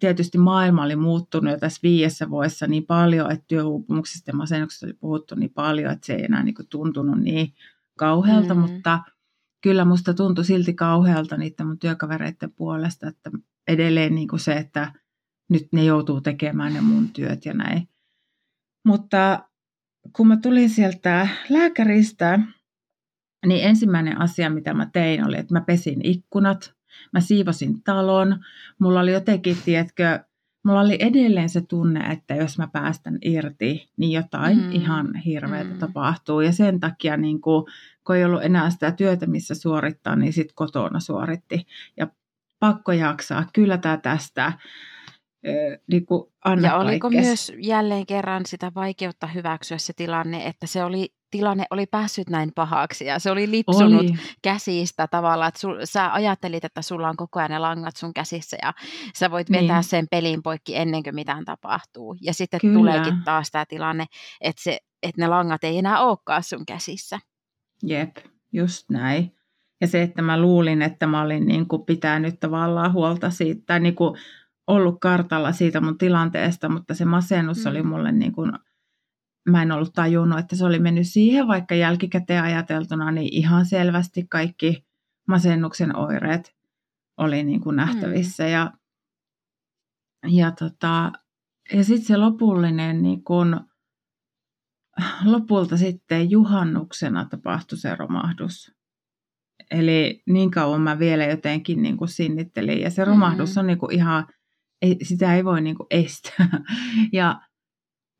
[0.00, 4.92] tietysti maailma oli muuttunut jo tässä viidessä vuodessa niin paljon, että työuupumuksesta ja masennuksesta oli
[4.92, 7.54] puhuttu niin paljon, että se ei enää niin kuin tuntunut niin
[7.98, 8.60] kauhealta, mm.
[8.60, 9.00] mutta
[9.62, 13.30] kyllä musta tuntui silti kauhealta niiden mun työkavereiden puolesta, että
[13.68, 14.92] edelleen niin kuin se, että
[15.50, 17.88] nyt ne joutuu tekemään ne mun työt ja näin.
[18.86, 19.48] Mutta
[20.16, 22.40] kun mä tulin sieltä lääkäristä,
[23.46, 26.74] niin ensimmäinen asia, mitä mä tein, oli, että mä pesin ikkunat,
[27.12, 28.44] mä siivosin talon.
[28.78, 30.20] Mulla oli jotenkin, tiedätkö,
[30.64, 34.72] mulla oli edelleen se tunne, että jos mä päästän irti, niin jotain mm.
[34.72, 35.78] ihan hirveätä mm.
[35.78, 36.40] tapahtuu.
[36.40, 37.66] Ja sen takia, niin kun,
[38.06, 41.66] kun ei ollut enää sitä työtä, missä suorittaa, niin sitten kotona suoritti.
[41.96, 42.06] Ja
[42.58, 44.52] pakko jaksaa, kyllä tämä tästä.
[45.86, 47.26] Niin kuin anna ja oliko kaikkes.
[47.26, 52.52] myös jälleen kerran sitä vaikeutta hyväksyä se tilanne, että se oli tilanne oli päässyt näin
[52.54, 54.18] pahaksi ja se oli lipsunut oli.
[54.42, 58.56] käsistä tavallaan, että sul, sä ajattelit, että sulla on koko ajan ne langat sun käsissä
[58.62, 58.72] ja
[59.14, 59.84] sä voit vetää niin.
[59.84, 62.16] sen pelin poikki ennen kuin mitään tapahtuu.
[62.20, 62.74] Ja sitten Kyllä.
[62.74, 64.06] tuleekin taas tämä tilanne,
[64.40, 67.20] että, se, että ne langat ei enää olekaan sun käsissä.
[67.82, 68.16] Jep,
[68.52, 69.36] just näin.
[69.80, 73.80] Ja se, että mä luulin, että mä olin niin kuin pitänyt tavallaan huolta siitä, tai
[73.80, 74.18] niin kuin
[74.66, 77.70] ollut kartalla siitä mun tilanteesta, mutta se masennus mm.
[77.70, 78.52] oli mulle niin kuin
[79.48, 84.26] mä en ollut tajunnut, että se oli mennyt siihen, vaikka jälkikäteen ajateltuna, niin ihan selvästi
[84.30, 84.84] kaikki
[85.28, 86.54] masennuksen oireet
[87.16, 88.44] oli niin kuin nähtävissä.
[88.44, 88.50] Mm.
[88.50, 88.72] Ja,
[90.28, 91.12] ja, tota,
[91.72, 93.56] ja sitten se lopullinen, niin kuin,
[95.24, 98.74] lopulta sitten juhannuksena tapahtui se romahdus.
[99.70, 102.80] Eli niin kauan mä vielä jotenkin niin kuin sinnittelin.
[102.80, 103.60] Ja se romahdus mm.
[103.60, 104.26] on niin kuin ihan,
[104.82, 106.48] ei, sitä ei voi niin kuin estää.
[107.12, 107.40] Ja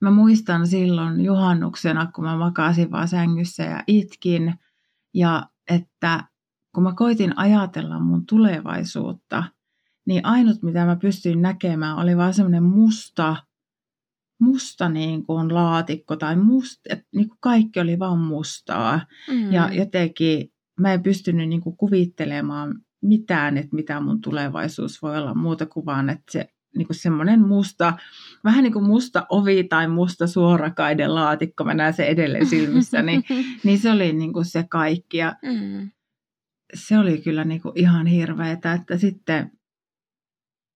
[0.04, 4.54] Mä muistan silloin juhannuksena, kun mä makasin vaan sängyssä ja itkin.
[5.14, 6.24] Ja että
[6.74, 9.44] kun mä koitin ajatella mun tulevaisuutta,
[10.06, 13.36] niin ainut mitä mä pystyin näkemään oli vaan semmoinen musta,
[14.40, 19.00] musta niin kuin laatikko tai musta, niin kuin kaikki oli vaan mustaa.
[19.30, 19.52] Mm.
[19.52, 25.34] Ja jotenkin mä en pystynyt niin kuin kuvittelemaan mitään, että mitä mun tulevaisuus voi olla
[25.34, 27.92] muuta kuin vaan, että se niin kuin semmoinen musta,
[28.44, 33.24] vähän niin kuin musta ovi tai musta suorakaiden laatikko, mä näen se edelleen silmissä, niin,
[33.64, 35.16] niin se oli niin kuin se kaikki.
[35.16, 35.90] Ja mm.
[36.74, 39.50] Se oli kyllä niin kuin ihan hirveetä, että sitten,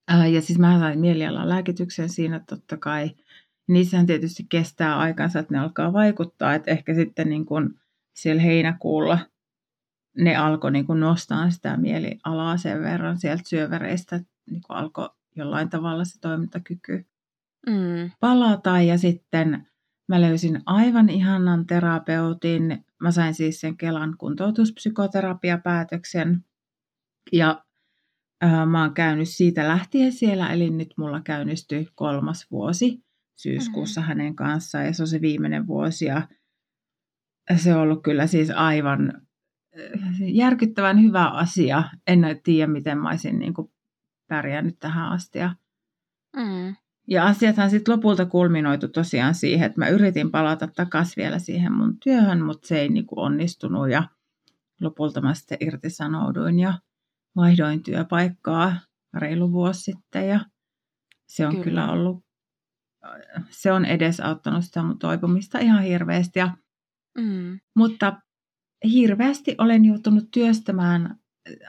[0.09, 3.11] ää, ja siis mä sain mielialan lääkityksen siinä totta kai,
[3.69, 7.71] niissähän tietysti kestää aikansa, että ne alkaa vaikuttaa, että ehkä sitten niin kuin
[8.15, 9.19] siellä heinäkuulla
[10.19, 15.09] ne alkoi niin kuin nostaa sitä mielialaa sen verran sieltä syövereistä, niin kuin alkoi
[15.39, 17.07] jollain tavalla se toimintakyky
[17.67, 18.11] mm.
[18.21, 18.81] palata.
[18.81, 19.67] Ja sitten
[20.09, 22.85] mä löysin aivan ihanan terapeutin.
[23.03, 26.45] Mä sain siis sen Kelan kuntoutuspsykoterapiapäätöksen.
[27.33, 27.65] Ja
[28.45, 33.05] äh, mä oon käynyt siitä lähtien siellä, eli nyt mulla käynnistyi kolmas vuosi
[33.37, 34.09] syyskuussa mm-hmm.
[34.09, 34.87] hänen kanssaan.
[34.87, 36.05] Ja se on se viimeinen vuosi.
[36.05, 36.29] Ja
[37.57, 39.13] se on ollut kyllä siis aivan
[40.21, 41.83] järkyttävän hyvä asia.
[42.07, 43.73] En tiedä, miten mä olisin niin kuin
[44.29, 45.39] pärjännyt tähän asti.
[45.39, 45.55] Ja,
[46.37, 46.77] mm.
[47.09, 51.99] ja asiathan sitten lopulta kulminoitu tosiaan siihen, että mä yritin palata takaisin vielä siihen mun
[52.01, 54.03] työhön, mutta se ei niinku onnistunut ja
[54.81, 56.75] lopulta mä sitten irtisanouduin ja
[57.37, 58.77] vaihdoin työpaikkaa
[59.15, 60.41] reilu vuosi sitten ja
[61.29, 62.25] se on kyllä, kyllä ollut,
[63.51, 66.39] se on edesauttanut sitä mun toipumista ihan hirveästi.
[66.39, 66.57] Ja,
[67.19, 67.61] mm.
[67.77, 68.21] Mutta
[68.85, 71.19] hirveästi olen joutunut työstämään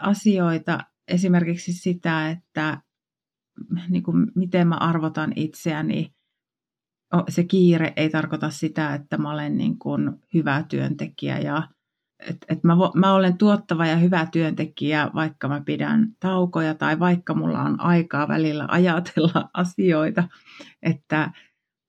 [0.02, 2.82] asioita esimerkiksi sitä, että
[3.90, 6.14] niin kuin miten mä arvotan itseäni.
[7.30, 11.68] Se kiire ei tarkoita sitä, että mä olen niin kuin hyvä työntekijä ja
[12.20, 17.34] että et mä, mä olen tuottava ja hyvä työntekijä, vaikka mä pidän taukoja tai vaikka
[17.34, 20.28] mulla on aikaa välillä ajatella asioita.
[20.82, 21.32] Että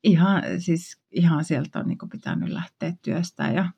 [0.04, 3.50] ihan, siis ihan sieltä on niin pitänyt lähteä työstä.
[3.50, 3.70] Ja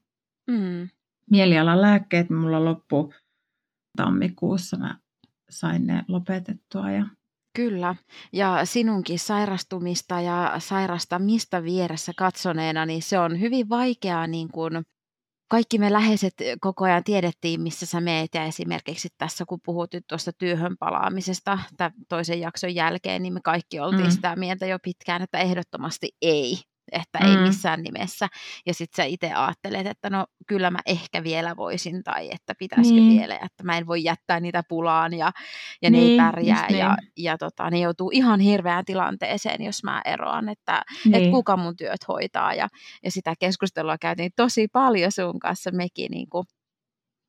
[0.46, 0.88] mm.
[1.30, 3.14] Mielialan lääkkeet mulla loppu
[3.96, 4.76] tammikuussa.
[4.76, 4.98] Mä
[5.52, 6.90] sain ne lopetettua.
[6.90, 7.06] Ja...
[7.56, 7.96] Kyllä,
[8.32, 14.82] ja sinunkin sairastumista ja sairastamista vieressä katsoneena, niin se on hyvin vaikeaa niin kuin
[15.52, 20.04] kaikki me läheiset koko ajan tiedettiin, missä sä meet, ja esimerkiksi tässä, kun puhut nyt
[20.08, 21.58] tuosta työhön palaamisesta
[22.08, 24.10] toisen jakson jälkeen, niin me kaikki oltiin mm.
[24.10, 26.56] sitä mieltä jo pitkään, että ehdottomasti ei
[26.92, 27.30] että mm.
[27.30, 28.28] ei missään nimessä.
[28.66, 33.00] Ja sitten sä itse ajattelet, että no kyllä mä ehkä vielä voisin tai että pitäisikö
[33.00, 33.20] niin.
[33.20, 35.32] vielä, että mä en voi jättää niitä pulaan ja,
[35.82, 36.78] ja niin, ne ei niin, pärjää niin.
[36.78, 41.14] ja, ja tota, ne joutuu ihan hirveään tilanteeseen, jos mä eroan, että niin.
[41.14, 42.68] et kuka mun työt hoitaa ja,
[43.04, 46.46] ja sitä keskustelua käytiin tosi paljon sun kanssa mekin niin kuin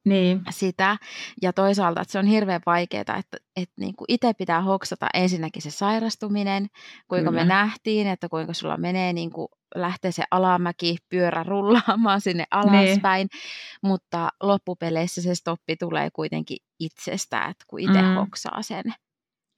[0.06, 0.42] Niin.
[0.50, 0.98] sitä.
[1.42, 5.62] Ja toisaalta, että se on hirveän vaikeaa, että, että niin kuin itse pitää hoksata ensinnäkin
[5.62, 6.68] se sairastuminen,
[7.08, 7.44] kuinka Kyllä.
[7.44, 12.48] me nähtiin, että kuinka sulla menee, niin kuin lähtee se alamäki, pyörä rullaamaan sinne niin.
[12.52, 13.42] alaspäin, niin.
[13.84, 18.16] mutta loppupeleissä se stoppi tulee kuitenkin itsestä, että kun itse mm.
[18.16, 18.84] hoksaa sen.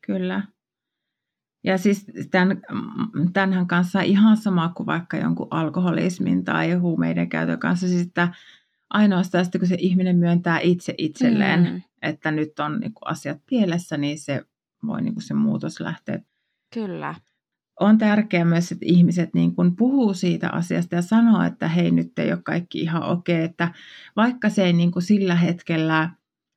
[0.05, 0.43] Kyllä.
[1.63, 2.61] Ja siis tämän,
[3.33, 8.27] tämänhän kanssa ihan sama kuin vaikka jonkun alkoholismin tai huumeiden käytön kanssa, siis että
[8.89, 11.81] ainoastaan sitten kun se ihminen myöntää itse itselleen, mm.
[12.01, 14.45] että nyt on niin kuin asiat pielessä, niin se
[14.87, 16.19] voi niin kuin se muutos lähteä.
[16.73, 17.15] Kyllä.
[17.79, 22.19] On tärkeää myös, että ihmiset niin kuin puhuu siitä asiasta ja sanoo, että hei nyt
[22.19, 23.73] ei ole kaikki ihan okei, että
[24.15, 26.09] vaikka se ei niin kuin sillä hetkellä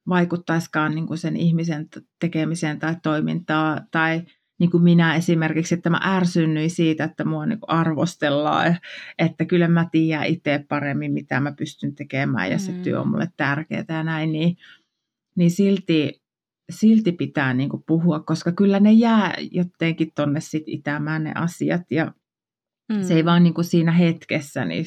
[0.09, 1.89] vaikuttaisikaan niin kuin sen ihmisen
[2.20, 4.22] tekemiseen tai toimintaa tai
[4.59, 8.76] niin kuin minä esimerkiksi, että mä ärsynnyin siitä, että mua niin kuin arvostellaan,
[9.18, 12.82] että kyllä mä tiedän itse paremmin, mitä mä pystyn tekemään ja se mm.
[12.82, 14.56] työ on mulle tärkeää ja näin, niin,
[15.36, 16.22] niin silti,
[16.70, 21.90] silti pitää niin kuin puhua, koska kyllä ne jää jotenkin tonne sit itämään ne asiat
[21.90, 22.12] ja
[22.92, 23.02] mm.
[23.02, 24.86] se ei vaan niin kuin siinä hetkessä, niin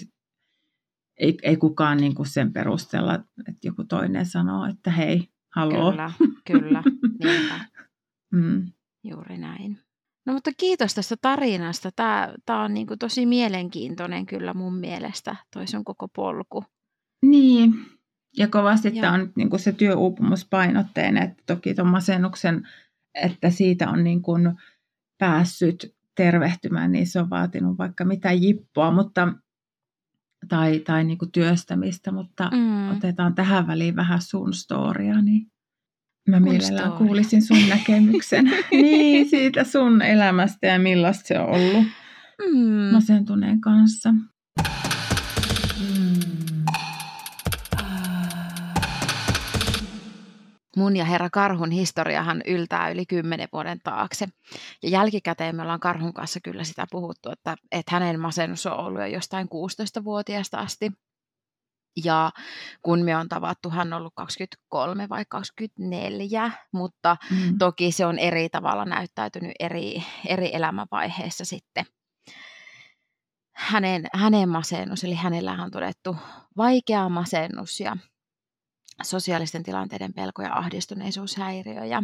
[1.17, 3.15] ei, ei kukaan niin kuin sen perusteella,
[3.47, 5.91] että joku toinen sanoo, että hei, haloo.
[5.91, 6.11] Kyllä,
[6.45, 6.84] kyllä,
[8.32, 8.72] mm.
[9.04, 9.80] Juuri näin.
[10.26, 11.91] No mutta kiitos tästä tarinasta.
[11.95, 16.66] Tämä, tämä on niin kuin tosi mielenkiintoinen kyllä mun mielestä, toi sun koko polku.
[17.26, 17.74] Niin,
[18.38, 19.02] ja kovasti ja.
[19.02, 22.68] tämä on niin kuin se työuupumuspainotteinen, että toki tuon masennuksen,
[23.16, 24.56] että siitä on niin kuin
[25.18, 29.34] päässyt tervehtymään, niin se on vaatinut vaikka mitä jippoa, mutta
[30.49, 32.91] tai, tai niin kuin työstämistä, mutta mm.
[32.91, 35.22] otetaan tähän väliin vähän sun storia.
[35.22, 35.52] Niin.
[36.28, 41.88] Mä mielellään kuulisin sun näkemyksen niin, siitä sun elämästä ja millaista se on ollut
[42.53, 42.93] mm.
[42.93, 44.13] masentuneen kanssa.
[50.78, 54.28] Mun ja herra Karhun historiahan yltää yli kymmenen vuoden taakse.
[54.84, 59.01] Ja jälkikäteen me ollaan Karhun kanssa kyllä sitä puhuttu, että, että hänen masennus on ollut
[59.01, 60.91] jo jostain 16-vuotiaasta asti.
[62.04, 62.32] Ja
[62.82, 67.58] kun me on tavattu, hän on ollut 23 vai 24, mutta mm.
[67.58, 71.86] toki se on eri tavalla näyttäytynyt eri, eri elämänvaiheessa sitten.
[73.56, 76.16] Hänen, hänen masennus, eli hänellä on todettu
[76.58, 77.98] vaikea masennus ja
[79.04, 81.86] sosiaalisten tilanteiden pelko ja ahdistuneisuushäiriö.
[81.86, 82.04] Ja,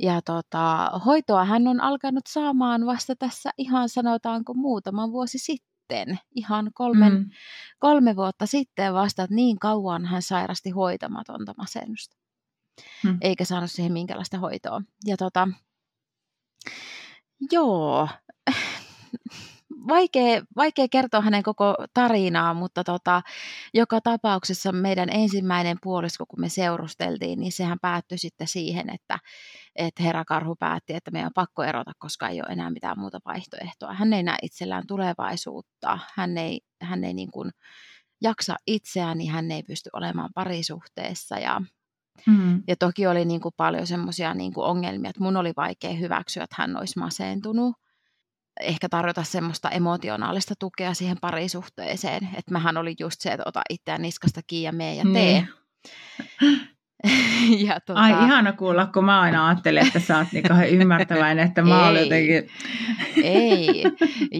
[0.00, 6.18] ja tota, hoitoa hän on alkanut saamaan vasta tässä ihan sanotaanko muutaman vuosi sitten sitten,
[6.34, 7.30] ihan kolmen, mm.
[7.78, 12.16] kolme vuotta sitten vasta, että niin kauan hän sairasti hoitamatonta masennusta.
[13.04, 13.18] Mm.
[13.20, 14.82] Eikä saanut siihen minkälaista hoitoa.
[15.04, 15.48] Ja tota,
[17.52, 18.08] joo,
[19.88, 23.22] vaikea, vaikea kertoa hänen koko tarinaa, mutta tota,
[23.74, 29.18] joka tapauksessa meidän ensimmäinen puolisko, kun me seurusteltiin, niin sehän päättyi sitten siihen, että,
[29.76, 33.18] että herra Karhu päätti, että meidän on pakko erota, koska ei ole enää mitään muuta
[33.24, 33.94] vaihtoehtoa.
[33.94, 37.50] Hän ei näe itsellään tulevaisuutta, hän ei, hän ei niin kuin
[38.22, 41.60] jaksa itseään, niin hän ei pysty olemaan parisuhteessa ja
[42.26, 42.62] Mm.
[42.68, 46.56] Ja toki oli niin kuin paljon semmoisia niin ongelmia, että mun oli vaikea hyväksyä, että
[46.58, 47.76] hän olisi masentunut
[48.60, 52.28] ehkä tarjota semmoista emotionaalista tukea siihen parisuhteeseen.
[52.36, 55.12] Että mähän oli just se, että ota itseään niskasta kiinni ja mee ja tee.
[55.12, 55.48] Niin.
[57.66, 58.00] ja tuota...
[58.00, 62.02] Ai ihana kuulla, kun mä aina ajattelin, että sä oot niin ymmärtäväinen, että mä olen
[62.02, 62.48] jotenkin...
[63.22, 63.82] Ei,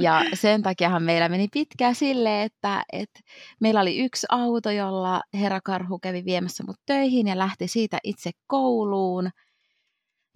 [0.06, 3.20] ja sen takiahan meillä meni pitkään silleen, että, että
[3.60, 8.30] meillä oli yksi auto, jolla herra Karhu kävi viemässä mut töihin ja lähti siitä itse
[8.46, 9.30] kouluun.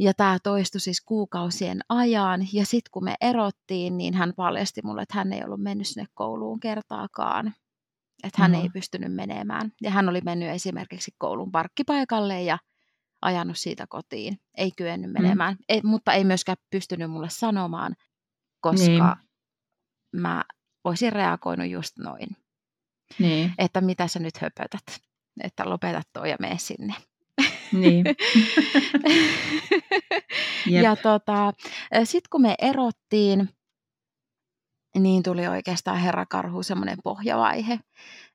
[0.01, 2.41] Ja tämä toistui siis kuukausien ajan.
[2.53, 6.07] Ja sitten kun me erottiin, niin hän paljasti mulle, että hän ei ollut mennyt sinne
[6.15, 7.55] kouluun kertaakaan.
[8.23, 8.63] Että hän no.
[8.63, 9.73] ei pystynyt menemään.
[9.83, 12.59] Ja hän oli mennyt esimerkiksi koulun parkkipaikalle ja
[13.23, 14.41] ajanut siitä kotiin.
[14.57, 15.23] Ei kyennyt mm.
[15.23, 15.65] menemään, mm.
[15.69, 17.97] ei, mutta ei myöskään pystynyt mulle sanomaan,
[18.61, 19.03] koska niin.
[20.23, 20.45] mä
[20.85, 22.29] olisin reagoinut just noin.
[23.19, 23.53] Niin.
[23.59, 25.01] Että mitä sä nyt höpötät,
[25.45, 26.95] että lopetat toi ja mene sinne.
[27.73, 28.05] Niin.
[30.83, 31.53] ja tota,
[32.05, 33.49] sitten kun me erottiin,
[34.99, 37.81] niin tuli oikeastaan herra Karhu semmoinen pohjavaihe,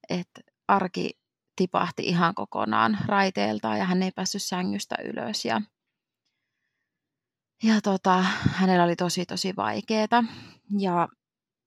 [0.09, 1.09] että arki
[1.55, 5.61] tipahti ihan kokonaan raiteelta ja hän ei päässyt sängystä ylös ja,
[7.63, 8.21] ja tota,
[8.51, 10.23] hänellä oli tosi tosi vaikeeta
[10.79, 11.07] ja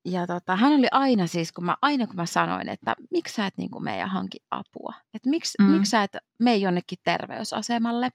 [0.09, 3.45] ja tota, hän oli aina siis, kun mä, aina kun mä sanoin, että miksi sä
[3.45, 5.65] et niin kuin ja hanki apua, että miksi, mm.
[5.65, 8.09] miksi sä et mene jonnekin terveysasemalle,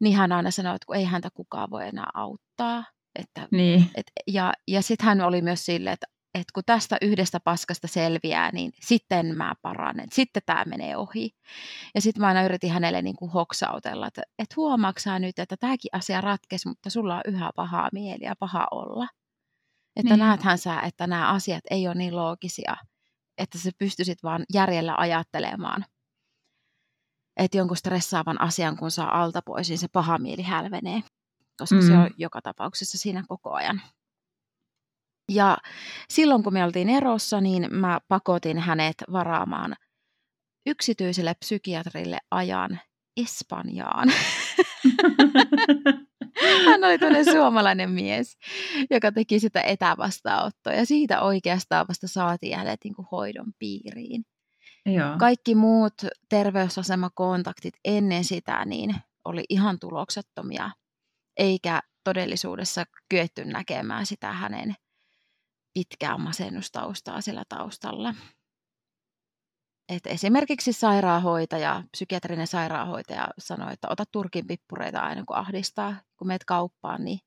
[0.00, 2.84] niin hän aina sanoi, että kun ei häntä kukaan voi enää auttaa.
[3.18, 3.90] Että, niin.
[3.94, 8.50] et, ja ja sitten hän oli myös silleen, että, että kun tästä yhdestä paskasta selviää,
[8.52, 11.30] niin sitten mä paranen, sitten tämä menee ohi.
[11.94, 15.88] Ja sitten mä aina yritin hänelle niin kuin hoksautella, että, että huomaaksaa nyt, että tämäkin
[15.92, 19.06] asia ratkesi, mutta sulla on yhä pahaa mieli ja paha olla.
[19.98, 20.18] Että niin.
[20.18, 22.76] näethän sä, että nämä asiat ei ole niin loogisia,
[23.38, 25.84] että sä pystyisit vaan järjellä ajattelemaan,
[27.36, 31.02] että jonkun stressaavan asian kun saa alta pois, niin se paha mieli hälvenee,
[31.56, 31.86] koska mm.
[31.86, 33.82] se on joka tapauksessa siinä koko ajan.
[35.32, 35.58] Ja
[36.10, 39.76] silloin kun me oltiin erossa, niin mä pakotin hänet varaamaan
[40.66, 42.80] yksityiselle psykiatrille ajan
[43.16, 44.08] Espanjaan.
[46.66, 48.36] Hän oli tämmöinen suomalainen mies,
[48.90, 54.24] joka teki sitä etävastaanottoa ja siitä oikeastaan vasta saatiin hänet niin kuin hoidon piiriin.
[54.86, 55.18] Joo.
[55.18, 55.94] Kaikki muut
[56.28, 60.70] terveysasemakontaktit ennen sitä niin oli ihan tuloksettomia,
[61.36, 64.74] eikä todellisuudessa kyetty näkemään sitä hänen
[65.74, 68.14] pitkää masennustaustaa sillä taustalla.
[69.88, 75.96] Et esimerkiksi sairaanhoitaja, psykiatrinen sairaanhoitaja sanoi, että ota turkin pippureita aina kun ahdistaa.
[76.18, 77.18] Kun meet kauppaan, niin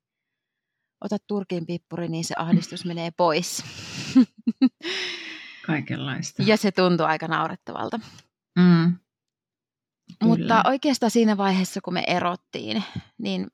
[1.04, 3.64] ota turkin pippuri, niin se ahdistus menee pois.
[5.66, 6.42] Kaikenlaista.
[6.42, 8.00] Ja se tuntuu aika naurettavalta.
[8.58, 8.98] Mm.
[10.24, 12.82] Mutta oikeastaan siinä vaiheessa, kun me erottiin,
[13.18, 13.46] niin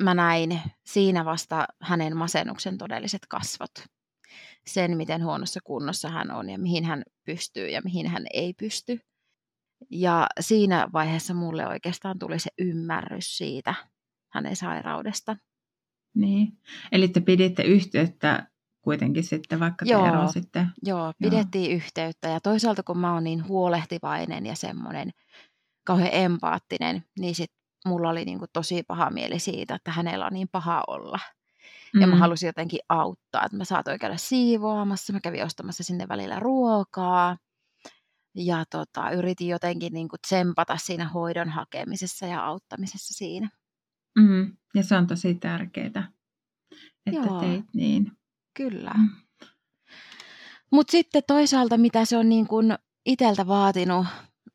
[0.00, 3.70] mä näin siinä vasta hänen masennuksen todelliset kasvot
[4.66, 9.00] sen, miten huonossa kunnossa hän on ja mihin hän pystyy ja mihin hän ei pysty.
[9.90, 13.74] Ja siinä vaiheessa mulle oikeastaan tuli se ymmärrys siitä
[14.30, 15.36] hänen sairaudesta.
[16.14, 16.58] Niin,
[16.92, 18.46] eli te piditte yhteyttä
[18.82, 20.70] kuitenkin sitten, vaikka te joo, sitten.
[20.82, 21.76] Joo, pidettiin joo.
[21.76, 25.10] yhteyttä ja toisaalta kun mä oon niin huolehtivainen ja semmoinen
[25.86, 27.52] kauhean empaattinen, niin sit
[27.86, 31.18] mulla oli niinku tosi paha mieli siitä, että hänellä on niin paha olla.
[32.00, 32.10] Ja mm.
[32.10, 37.36] mä halusin jotenkin auttaa, että mä saatoin käydä siivoamassa, mä kävin ostamassa sinne välillä ruokaa.
[38.34, 43.50] Ja tota, yritin jotenkin niin kuin tsempata siinä hoidon hakemisessa ja auttamisessa siinä.
[44.18, 44.56] Mm.
[44.74, 45.86] Ja se on tosi tärkeää,
[47.06, 47.40] että Joo.
[47.40, 48.12] teit niin.
[48.56, 48.94] Kyllä.
[48.98, 49.08] Mm.
[50.72, 52.74] Mutta sitten toisaalta, mitä se on niin kuin
[53.06, 54.06] iteltä vaatinut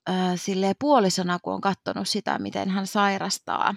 [0.09, 0.35] äh,
[0.79, 3.75] puolisona, kun on katsonut sitä, miten hän sairastaa,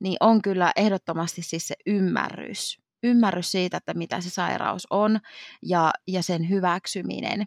[0.00, 5.20] niin on kyllä ehdottomasti siis se ymmärrys ymmärrys siitä, että mitä se sairaus on
[5.62, 7.46] ja, ja sen hyväksyminen.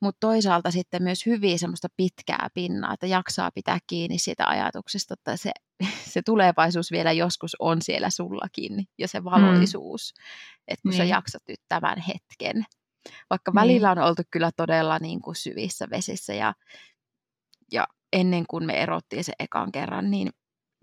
[0.00, 5.36] Mutta toisaalta sitten myös hyvin semmoista pitkää pinnaa, että jaksaa pitää kiinni siitä ajatuksesta, että
[5.36, 5.52] se,
[6.12, 9.24] se tulevaisuus vielä joskus on siellä sullakin ja se mm.
[9.24, 10.22] valoisuus, mm.
[10.68, 10.96] että kun niin.
[10.96, 12.64] sä jaksat nyt tämän hetken.
[13.30, 13.60] Vaikka niin.
[13.60, 16.54] välillä on oltu kyllä todella niin kuin syvissä vesissä ja,
[17.72, 20.30] ja ennen kuin me erottiin se ekan kerran, niin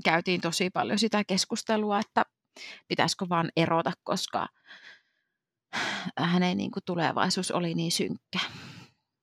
[0.04, 2.26] käytiin tosi paljon sitä keskustelua, että
[2.88, 4.48] pitäisikö vaan erota, koska
[6.18, 8.40] hänen niin kuin tulevaisuus oli niin synkkä.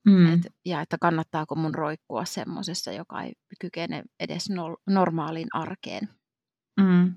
[0.07, 0.35] Mm.
[0.35, 6.09] Et, ja että kannattaako mun roikkua semmoisessa, joka ei kykene edes no, normaaliin arkeen.
[6.81, 7.15] Mm.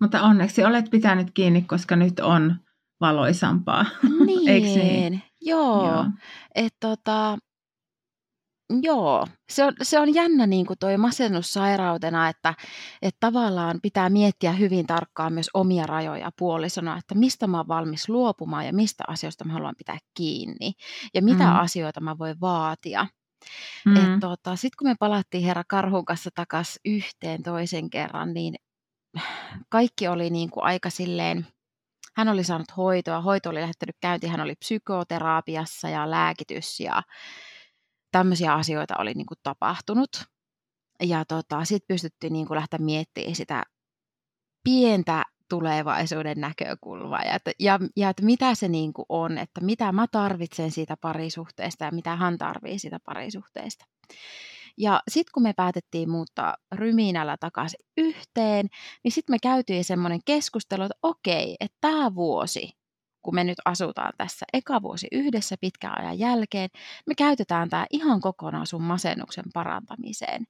[0.00, 2.56] Mutta onneksi olet pitänyt kiinni, koska nyt on
[3.00, 3.84] valoisampaa.
[4.26, 5.22] Niin, niin?
[5.40, 5.86] joo.
[5.86, 6.04] joo.
[6.54, 7.38] Et tota,
[8.82, 12.54] Joo, se on, se on jännä niin kuin toi masennussairautena, että,
[13.02, 18.08] että tavallaan pitää miettiä hyvin tarkkaan myös omia rajoja puolisona, että mistä mä oon valmis
[18.08, 20.72] luopumaan ja mistä asioista mä haluan pitää kiinni
[21.14, 21.56] ja mitä mm.
[21.56, 23.06] asioita mä voin vaatia.
[23.84, 24.20] Mm.
[24.20, 28.54] Tota, Sitten kun me palattiin herra Karhun kanssa takaisin yhteen toisen kerran, niin
[29.68, 31.46] kaikki oli niin kuin aika silleen,
[32.16, 37.02] hän oli saanut hoitoa, hoito oli lähettänyt käyntiin, hän oli psykoterapiassa ja lääkitys ja
[38.18, 40.24] tämmöisiä asioita oli niin kuin tapahtunut.
[41.02, 43.62] Ja tota, sitten pystyttiin niin kuin lähteä miettimään sitä
[44.64, 49.92] pientä tulevaisuuden näkökulmaa ja, että, ja, ja että mitä se niin kuin on, että mitä
[49.92, 53.84] mä tarvitsen siitä parisuhteesta ja mitä hän tarvii siitä parisuhteesta.
[54.78, 58.68] Ja sitten kun me päätettiin muuttaa Ryminällä takaisin yhteen,
[59.04, 62.70] niin sitten me käytiin semmoinen keskustelu, että okei, että tämä vuosi
[63.26, 66.70] kun me nyt asutaan tässä eka vuosi yhdessä pitkän ajan jälkeen,
[67.06, 70.44] me käytetään tämä ihan kokonaan sun masennuksen parantamiseen.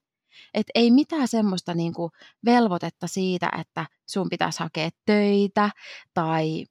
[0.53, 2.11] Et ei mitään semmoista niinku
[2.45, 5.69] velvoitetta siitä, että sun pitäisi hakea töitä
[6.13, 6.65] tai,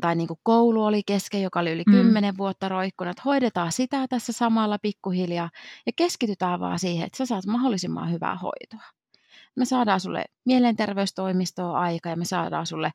[0.00, 1.92] tai niinku koulu oli kesken, joka oli yli mm.
[1.92, 3.24] kymmenen vuotta roikkunut.
[3.24, 5.50] Hoidetaan sitä tässä samalla pikkuhiljaa
[5.86, 9.01] ja keskitytään vaan siihen, että sä saat mahdollisimman hyvää hoitoa
[9.56, 12.90] me saadaan sulle mielenterveystoimistoa aika ja me saadaan sulle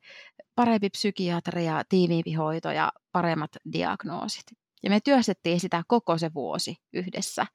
[0.54, 4.44] parempi psykiatria, tiiviimpi hoito ja paremmat diagnoosit.
[4.82, 7.46] Ja me työstettiin sitä koko se vuosi yhdessä.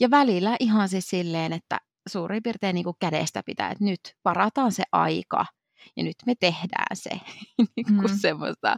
[0.00, 1.78] Ja välillä ihan siis silleen, että
[2.08, 5.46] suurin piirtein niin kuin kädestä pitää, että nyt varataan se aika
[5.96, 7.10] ja nyt me tehdään se.
[7.76, 8.18] niin kuin mm.
[8.20, 8.76] semmoista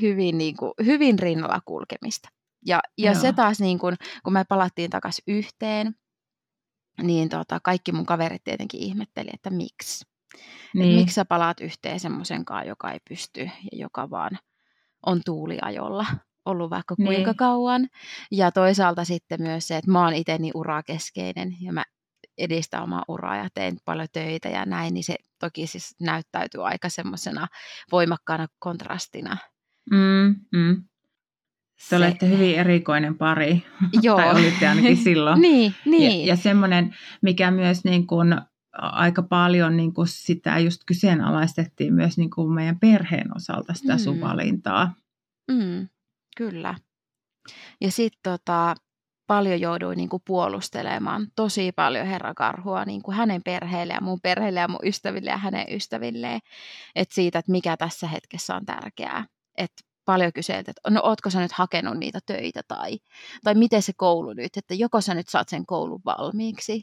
[0.00, 2.28] hyvin, niin kuin, hyvin rinnalla kulkemista.
[2.66, 5.94] Ja, ja se taas, niin kuin, kun me palattiin takaisin yhteen,
[7.02, 10.04] niin tota, kaikki mun kaverit tietenkin ihmetteli, että miksi.
[10.74, 10.90] Niin.
[10.90, 14.38] Et miksi sä palaat yhteen semmoisen kanssa, joka ei pysty ja joka vaan
[15.06, 16.06] on tuuliajolla
[16.44, 17.36] ollut vaikka kuinka niin.
[17.36, 17.88] kauan.
[18.30, 21.84] Ja toisaalta sitten myös se, että mä oon itse niin urakeskeinen ja mä
[22.38, 26.88] edistän omaa uraa ja teen paljon töitä ja näin, niin se toki siis näyttäytyy aika
[26.88, 27.48] semmoisena
[27.92, 29.36] voimakkaana kontrastina.
[29.90, 30.84] Mm, mm.
[31.78, 31.96] Te se...
[31.96, 33.66] olette hyvin erikoinen pari,
[34.02, 34.16] Joo.
[34.16, 35.40] tai olitte ainakin silloin.
[35.50, 36.20] niin, niin.
[36.20, 38.36] Ja, ja semmoinen, mikä myös niin kuin
[38.72, 43.98] aika paljon niin kuin sitä just kyseenalaistettiin myös niin kuin meidän perheen osalta sitä mm.
[43.98, 44.94] sun valintaa.
[45.50, 45.88] Mm,
[46.36, 46.74] kyllä.
[47.80, 48.74] Ja sitten tota,
[49.26, 54.20] paljon jouduin niin kuin puolustelemaan tosi paljon Herra Karhua niin kuin hänen perheelle ja mun
[54.20, 56.40] perheelle ja mun ystäville ja hänen ystävilleen.
[56.94, 59.24] Et siitä, että mikä tässä hetkessä on tärkeää.
[59.58, 59.72] Et
[60.08, 62.98] paljon kyseltiin, että no ootko sä nyt hakenut niitä töitä tai,
[63.44, 66.82] tai miten se koulu nyt, että joko sä nyt saat sen koulun valmiiksi.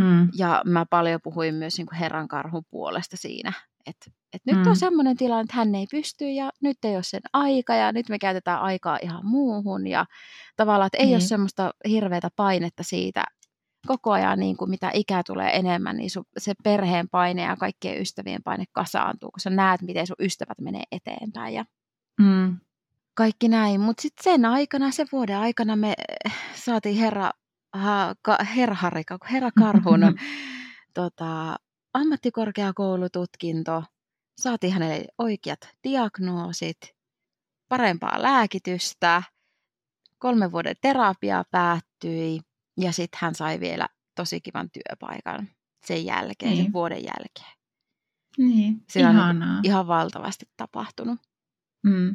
[0.00, 0.28] Mm.
[0.36, 3.52] Ja mä paljon puhuin myös niin kuin Herran karhun puolesta siinä,
[3.86, 4.70] että, että nyt mm.
[4.70, 8.08] on semmoinen tilanne, että hän ei pysty ja nyt ei ole sen aika ja nyt
[8.08, 10.06] me käytetään aikaa ihan muuhun ja
[10.56, 11.14] tavallaan, että ei niin.
[11.14, 13.24] ole semmoista hirveätä painetta siitä
[13.86, 18.00] koko ajan, niin kuin mitä ikää tulee enemmän, niin sun, se perheen paine ja kaikkien
[18.00, 21.64] ystävien paine kasaantuu, kun sä näet, miten sun ystävät menee eteenpäin ja
[22.20, 22.56] mm.
[23.14, 23.80] kaikki näin.
[23.80, 25.94] Mutta sitten sen aikana, sen vuoden aikana me
[26.54, 27.30] saatiin herra,
[27.72, 30.00] ha, ka, herra Harika, herra Karhun
[30.94, 31.56] tota,
[31.94, 33.84] ammattikorkeakoulututkinto,
[34.38, 36.80] saatiin hänelle oikeat diagnoosit,
[37.68, 39.22] parempaa lääkitystä,
[40.18, 42.40] kolmen vuoden terapia päättyi
[42.76, 45.48] ja sitten hän sai vielä tosi kivan työpaikan
[45.86, 46.64] sen jälkeen, niin.
[46.64, 47.60] sen vuoden jälkeen.
[48.38, 49.56] Niin, Siellä ihanaa.
[49.56, 51.20] on ihan valtavasti tapahtunut.
[51.82, 52.14] Mm.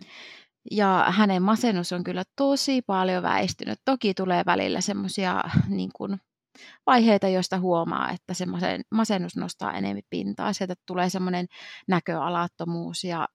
[0.71, 3.79] Ja hänen masennus on kyllä tosi paljon väistynyt.
[3.85, 6.17] Toki tulee välillä semmoisia niin kuin,
[6.85, 8.45] vaiheita, joista huomaa, että se
[8.91, 10.53] masennus nostaa enemmän pintaa.
[10.53, 11.45] Sieltä tulee semmoinen
[11.87, 13.27] näköalattomuus ja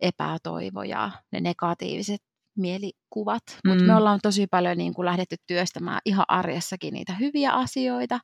[0.00, 2.20] epätoivo ja ne negatiiviset
[2.56, 3.42] mielikuvat.
[3.64, 3.70] Mm.
[3.70, 8.20] Mutta me ollaan tosi paljon niin kuin lähdetty työstämään ihan arjessakin niitä hyviä asioita.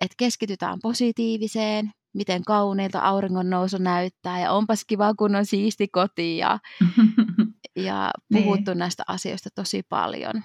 [0.00, 6.36] Että keskitytään positiiviseen, miten kauneilta auringon nousu näyttää ja onpas kiva, kun on siisti koti
[6.36, 6.58] ja,
[7.76, 8.78] ja puhuttu niin.
[8.78, 10.42] näistä asioista tosi paljon.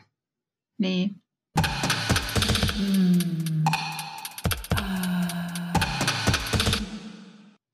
[0.79, 1.15] Niin.
[2.79, 3.63] Mm.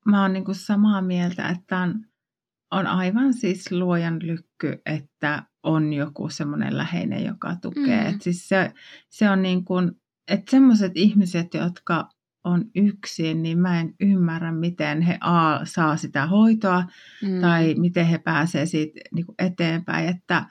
[0.06, 2.06] Mä oon niin samaa mieltä, että on,
[2.70, 8.02] on aivan siis luojan lykky, että on joku semmoinen läheinen, joka tukee.
[8.02, 8.14] Mm.
[8.14, 8.72] Et siis se,
[9.08, 9.92] se on niin kuin,
[10.28, 12.08] että semmoiset ihmiset, jotka
[12.44, 16.84] on yksin, niin mä en ymmärrä, miten he A, saa sitä hoitoa
[17.22, 17.40] mm.
[17.40, 20.08] tai miten he pääsee siitä niin kuin eteenpäin.
[20.08, 20.44] Että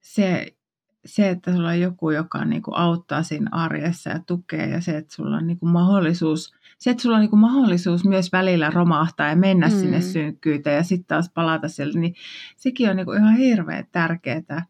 [0.00, 0.56] se,
[1.04, 4.96] se, että sulla on joku, joka niin kuin auttaa siinä arjessa ja tukee ja se,
[4.96, 8.70] että sulla on niin kuin mahdollisuus, se, että sulla on niin kuin mahdollisuus myös välillä
[8.70, 9.72] romahtaa ja mennä mm.
[9.72, 12.14] sinne synkkyyteen ja sitten taas palata sieltä, niin
[12.56, 14.66] sekin on niin kuin ihan hirveän tärkeää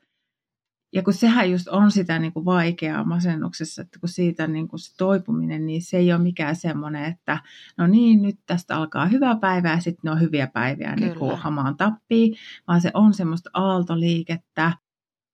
[0.92, 4.80] ja kun sehän just on sitä niin kuin vaikeaa masennuksessa, että kun siitä niin kuin
[4.80, 7.38] se toipuminen, niin se ei ole mikään semmoinen, että
[7.78, 11.38] no niin, nyt tästä alkaa hyvä päivä ja sitten ne on hyviä päiviä niin kuin
[11.38, 12.36] hamaan tappii,
[12.66, 14.72] vaan se on semmoista aaltoliikettä.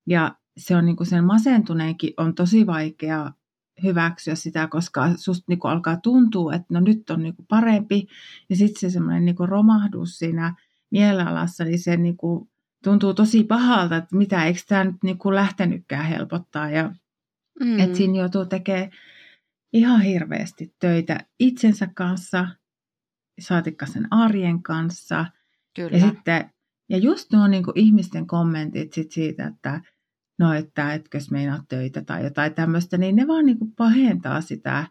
[0.07, 3.32] Ja se on niin kuin sen masentuneenkin on tosi vaikea
[3.82, 8.07] hyväksyä sitä, koska susta niin kuin alkaa tuntua, että no nyt on niin kuin parempi.
[8.50, 10.54] Ja sitten se semmoinen niin kuin romahdus siinä
[10.90, 12.48] mielialassa, niin se niin kuin
[12.87, 16.70] tuntuu tosi pahalta, että mitä, eikö tämä nyt niin kuin lähtenytkään helpottaa.
[16.70, 16.95] Ja,
[17.61, 17.78] mm.
[17.80, 18.91] Että siinä joutuu tekemään
[19.72, 22.49] ihan hirveästi töitä itsensä kanssa,
[23.41, 25.26] saatikka sen arjen kanssa.
[25.76, 25.99] Kyllä.
[25.99, 26.51] Ja, sitten,
[26.89, 29.80] ja just nuo niin kuin ihmisten kommentit sit siitä, että
[30.39, 34.87] no, että etkö meinaa töitä tai jotain tämmöistä, niin ne vaan niin kuin pahentaa sitä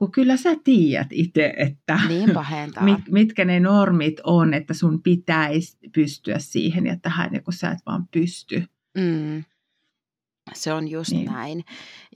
[0.00, 2.30] kun kyllä sä tiedät itse, että niin
[2.80, 7.70] mit, mitkä ne normit on, että sun pitäisi pystyä siihen ja tähän, ja kun sä
[7.70, 8.64] et vaan pysty.
[8.98, 9.44] Mm.
[10.54, 11.24] Se on just niin.
[11.24, 11.64] näin.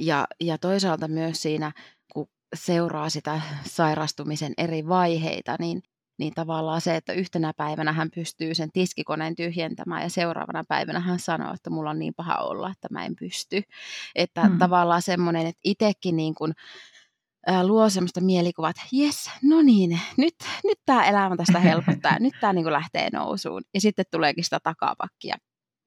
[0.01, 1.73] Ja, ja toisaalta myös siinä,
[2.13, 5.83] kun seuraa sitä sairastumisen eri vaiheita, niin,
[6.19, 11.19] niin tavallaan se, että yhtenä päivänä hän pystyy sen tiskikoneen tyhjentämään ja seuraavana päivänä hän
[11.19, 13.63] sanoo, että mulla on niin paha olla, että mä en pysty.
[14.15, 14.59] Että mm.
[14.59, 16.53] tavallaan semmoinen, että itsekin niin kuin
[17.63, 20.35] luo semmoista mielikuvaa, että jes, no niin, nyt,
[20.65, 23.63] nyt tämä elämä tästä helpottaa, nyt tämä niin lähtee nousuun.
[23.75, 25.37] Ja sitten tuleekin sitä takapakkia.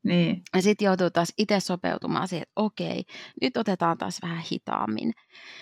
[0.04, 0.42] Niin.
[0.56, 3.04] Ja sitten joutuu taas itse sopeutumaan siihen, että okei,
[3.42, 5.14] nyt otetaan taas vähän hitaammin.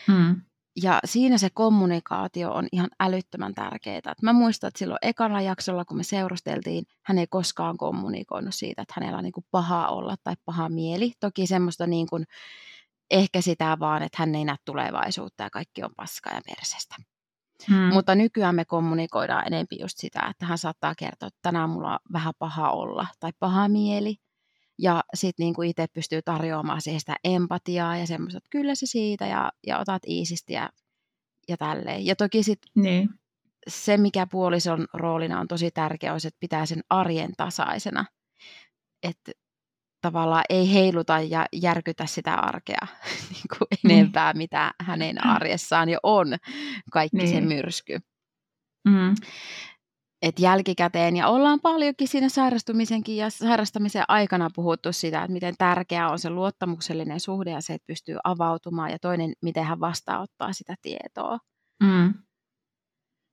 [0.07, 0.41] Mm.
[0.83, 4.13] Ja siinä se kommunikaatio on ihan älyttömän tärkeää.
[4.21, 8.93] mä muistan, että silloin ekana jaksolla, kun me seurusteltiin, hän ei koskaan kommunikoinut siitä, että
[8.97, 11.11] hänellä on niin kuin paha olla tai paha mieli.
[11.19, 12.25] Toki semmoista niin kuin,
[13.11, 16.95] ehkä sitä vaan, että hän ei näe tulevaisuutta ja kaikki on paskaa ja persestä.
[17.69, 17.93] Hmm.
[17.93, 21.99] Mutta nykyään me kommunikoidaan enemmän just sitä, että hän saattaa kertoa, että tänään mulla on
[22.13, 24.15] vähän paha olla tai paha mieli.
[24.79, 29.27] Ja sitten niinku itse pystyy tarjoamaan siihen sitä empatiaa ja semmoista, että kyllä se siitä
[29.27, 30.69] ja, ja otat iisisti ja,
[31.47, 32.05] ja tälleen.
[32.05, 33.09] Ja toki sitten niin.
[33.67, 38.05] se, mikä puolison roolina on tosi tärkeä, on se, että pitää sen arjen tasaisena.
[39.03, 39.31] Että
[40.05, 42.87] tavallaan ei heiluta ja järkytä sitä arkea
[43.31, 43.99] niin kuin niin.
[43.99, 46.27] enempää, mitä hänen arjessaan jo on
[46.91, 47.29] kaikki niin.
[47.29, 47.99] se myrsky.
[48.87, 49.15] Mm.
[50.21, 56.09] Et jälkikäteen, ja ollaan paljonkin siinä sairastumisenkin ja sairastamisen aikana puhuttu sitä, että miten tärkeää
[56.09, 60.75] on se luottamuksellinen suhde ja se, että pystyy avautumaan, ja toinen, miten hän vastaanottaa sitä
[60.81, 61.39] tietoa.
[61.83, 62.13] Mm.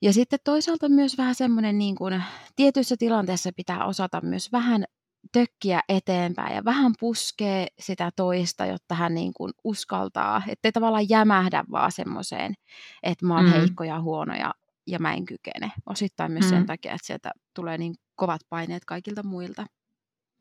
[0.03, 2.23] Ja sitten toisaalta myös vähän semmoinen, niin kuin,
[2.57, 4.85] tietyissä tilanteissa pitää osata myös vähän
[5.33, 11.65] tökkiä eteenpäin ja vähän puskee sitä toista, jotta hän niin kuin uskaltaa, ettei tavallaan jämähdä
[11.71, 12.55] vaan semmoiseen,
[13.03, 13.51] että mä oon mm.
[13.51, 14.55] heikko ja huono ja,
[14.87, 15.73] ja mä en kykene.
[15.87, 16.51] Osittain myös mm.
[16.51, 19.67] sen takia, että sieltä tulee niin kovat paineet kaikilta muilta.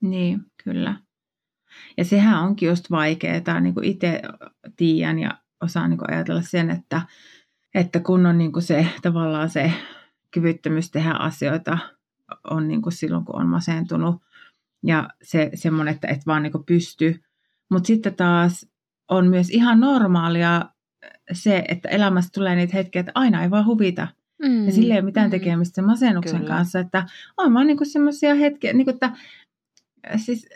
[0.01, 0.95] Niin, kyllä.
[1.97, 4.21] Ja sehän onkin just vaikeaa, niin kuin itse
[4.77, 7.01] tiedän ja osaan niin kuin ajatella sen, että,
[7.75, 9.73] että kun on niin kuin se tavallaan se
[10.31, 11.77] kyvyttömyys tehdä asioita
[12.49, 14.21] on niin kuin silloin, kun on masentunut,
[14.83, 17.21] ja se semmoinen, että et vaan niin pysty.
[17.71, 18.67] Mutta sitten taas
[19.09, 20.65] on myös ihan normaalia
[21.31, 24.07] se, että elämässä tulee niitä hetkiä, että aina ei vaan huvita.
[24.41, 24.65] Mm.
[24.65, 25.31] Ja sillä ei ole mitään mm.
[25.31, 26.55] tekemistä sen masennuksen Kyllä.
[26.55, 27.05] kanssa, että
[27.37, 29.11] on vaan niin semmoisia hetkiä, niin kuin, että
[30.15, 30.47] siis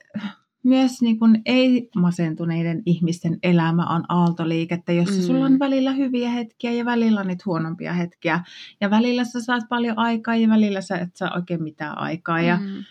[0.63, 5.21] myös niin kuin ei-masentuneiden ihmisten elämä on aaltoliikettä, jossa mm.
[5.21, 8.43] sulla on välillä hyviä hetkiä ja välillä niitä huonompia hetkiä.
[8.81, 12.39] Ja välillä sä saat paljon aikaa ja välillä sä et saa oikein mitään aikaa.
[12.41, 12.83] Mm.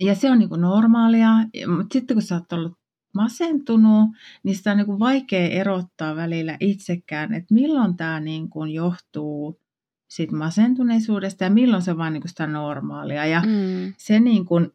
[0.00, 1.30] Ja se on niin kuin normaalia,
[1.66, 2.78] mutta sitten kun sä oot ollut
[3.14, 4.10] masentunut,
[4.42, 9.60] niin sitä on niin kuin vaikea erottaa välillä itsekään, että milloin tämä niin kuin johtuu
[10.08, 13.26] siitä masentuneisuudesta ja milloin se vaan niin kuin sitä normaalia.
[13.26, 13.94] Ja mm.
[13.96, 14.70] se niin kuin,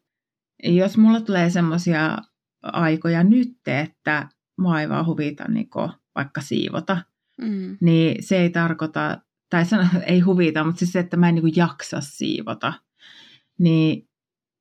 [0.62, 2.18] jos mulla tulee semmoisia
[2.62, 6.96] aikoja nyt, että mua ei vaan huvita niin kuin vaikka siivota,
[7.40, 7.76] mm.
[7.80, 11.42] niin se ei tarkoita, tai sano, ei huvita, mutta siis se, että mä en niin
[11.42, 12.72] kuin jaksa siivota,
[13.58, 14.07] niin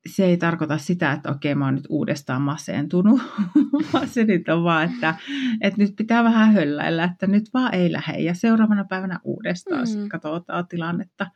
[0.08, 3.22] se ei tarkoita sitä, että okei, mä oon nyt uudestaan masentunut,
[3.94, 5.16] vaan se nyt on vaan, että,
[5.62, 10.10] että nyt pitää vähän hölläillä, että nyt vaan ei lähde ja seuraavana päivänä uudestaan mm.
[10.10, 11.28] katsotaan tilannetta.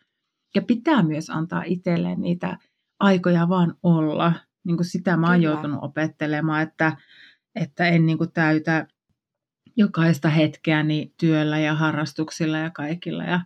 [0.55, 2.57] Ja pitää myös antaa itselleen niitä
[2.99, 4.33] aikoja vaan olla.
[4.65, 5.49] Niin kuin sitä mä oon Kyllä.
[5.49, 6.97] joutunut opettelemaan, että,
[7.55, 8.87] että en niin kuin täytä
[9.75, 13.23] jokaista hetkeäni työllä ja harrastuksilla ja kaikilla.
[13.23, 13.39] Ja,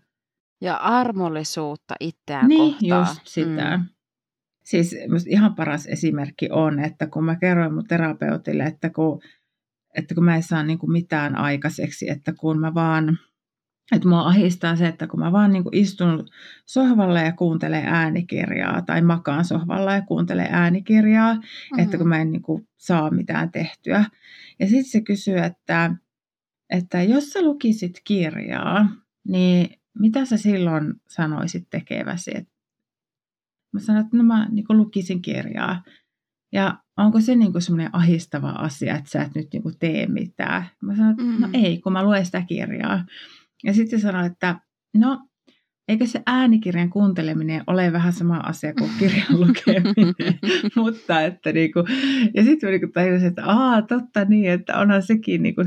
[0.62, 3.08] ja armollisuutta itseään niin, kohtaan.
[3.08, 3.78] just sitä.
[3.78, 3.95] Mm.
[4.66, 4.96] Siis
[5.28, 9.22] ihan paras esimerkki on, että kun mä kerroin mun terapeutille, että kun,
[9.98, 13.20] että kun mä en saa niin kuin mitään aikaiseksi, että kun mä vaan,
[13.96, 16.28] että mua ahistaa se, että kun mä vaan niin kuin istun
[16.66, 21.80] sohvalla ja kuuntelen äänikirjaa tai makaan sohvalla ja kuuntelen äänikirjaa, mm-hmm.
[21.80, 24.06] että kun mä en niin kuin saa mitään tehtyä.
[24.60, 25.96] Ja sitten se kysyy, että,
[26.70, 28.90] että jos sä lukisit kirjaa,
[29.28, 32.32] niin mitä sä silloin sanoisit tekeväsi?
[32.36, 32.55] Että
[33.76, 35.84] Mä sanoin, että no mä niin lukisin kirjaa.
[36.54, 40.66] Ja onko se niin semmoinen ahistava asia, että sä et nyt niin tee mitään?
[40.82, 41.42] Mä sanoin, että no mm.
[41.42, 43.06] no ei, kun mä luen sitä kirjaa.
[43.64, 44.60] Ja sitten sanoin, että
[44.98, 45.28] no
[45.88, 50.40] eikö se äänikirjan kuunteleminen ole vähän sama asia kuin kirjan lukeminen,
[50.76, 51.80] mutta että niinku,
[52.34, 55.62] ja sitten mä niinku tajusin, että aa, totta niin, että onhan sekin niinku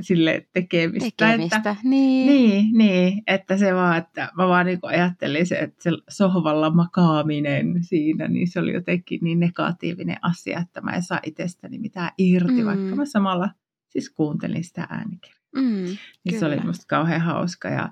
[0.00, 1.26] sille tekemistä.
[1.26, 2.26] Tekemistä, että, niin.
[2.26, 7.84] Niin, niin, että se vaan, että mä vaan niin ajattelin se, että se sohvalla makaaminen
[7.84, 12.62] siinä, niin se oli jotenkin niin negatiivinen asia, että mä en saa itsestäni mitään irti,
[12.62, 12.66] mm.
[12.66, 13.48] vaikka mä samalla
[13.88, 15.42] siis kuuntelin sitä äänikirjaa.
[15.56, 16.38] Mm, niin kyllä.
[16.38, 17.88] se oli musta kauhean hauska ja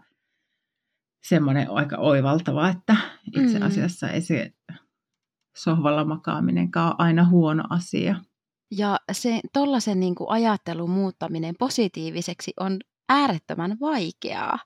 [1.23, 2.97] semmoinen aika oivaltava, että
[3.37, 3.67] itse mm.
[3.67, 4.53] asiassa ei se
[5.57, 8.17] sohvalla makaaminenkaan ole aina huono asia.
[8.71, 14.59] Ja se tollaisen niin kuin ajattelun muuttaminen positiiviseksi on äärettömän vaikeaa.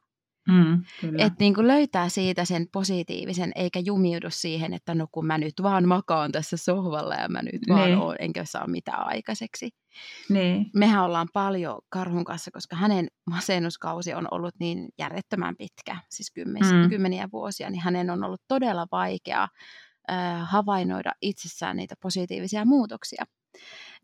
[0.49, 5.39] Mm, että niin kuin löytää siitä sen positiivisen, eikä jumiudu siihen, että no kun mä
[5.39, 7.99] nyt vaan makaan tässä sohvalla ja mä nyt vaan niin.
[7.99, 9.71] oon, enkä saa mitään aikaiseksi.
[10.29, 10.71] Niin.
[10.75, 16.63] Mehän ollaan paljon Karhun kanssa, koska hänen masennuskausi on ollut niin järjettömän pitkä, siis kymmen,
[16.63, 16.89] mm.
[16.89, 19.49] kymmeniä vuosia, niin hänen on ollut todella vaikea
[20.11, 23.25] äh, havainnoida itsessään niitä positiivisia muutoksia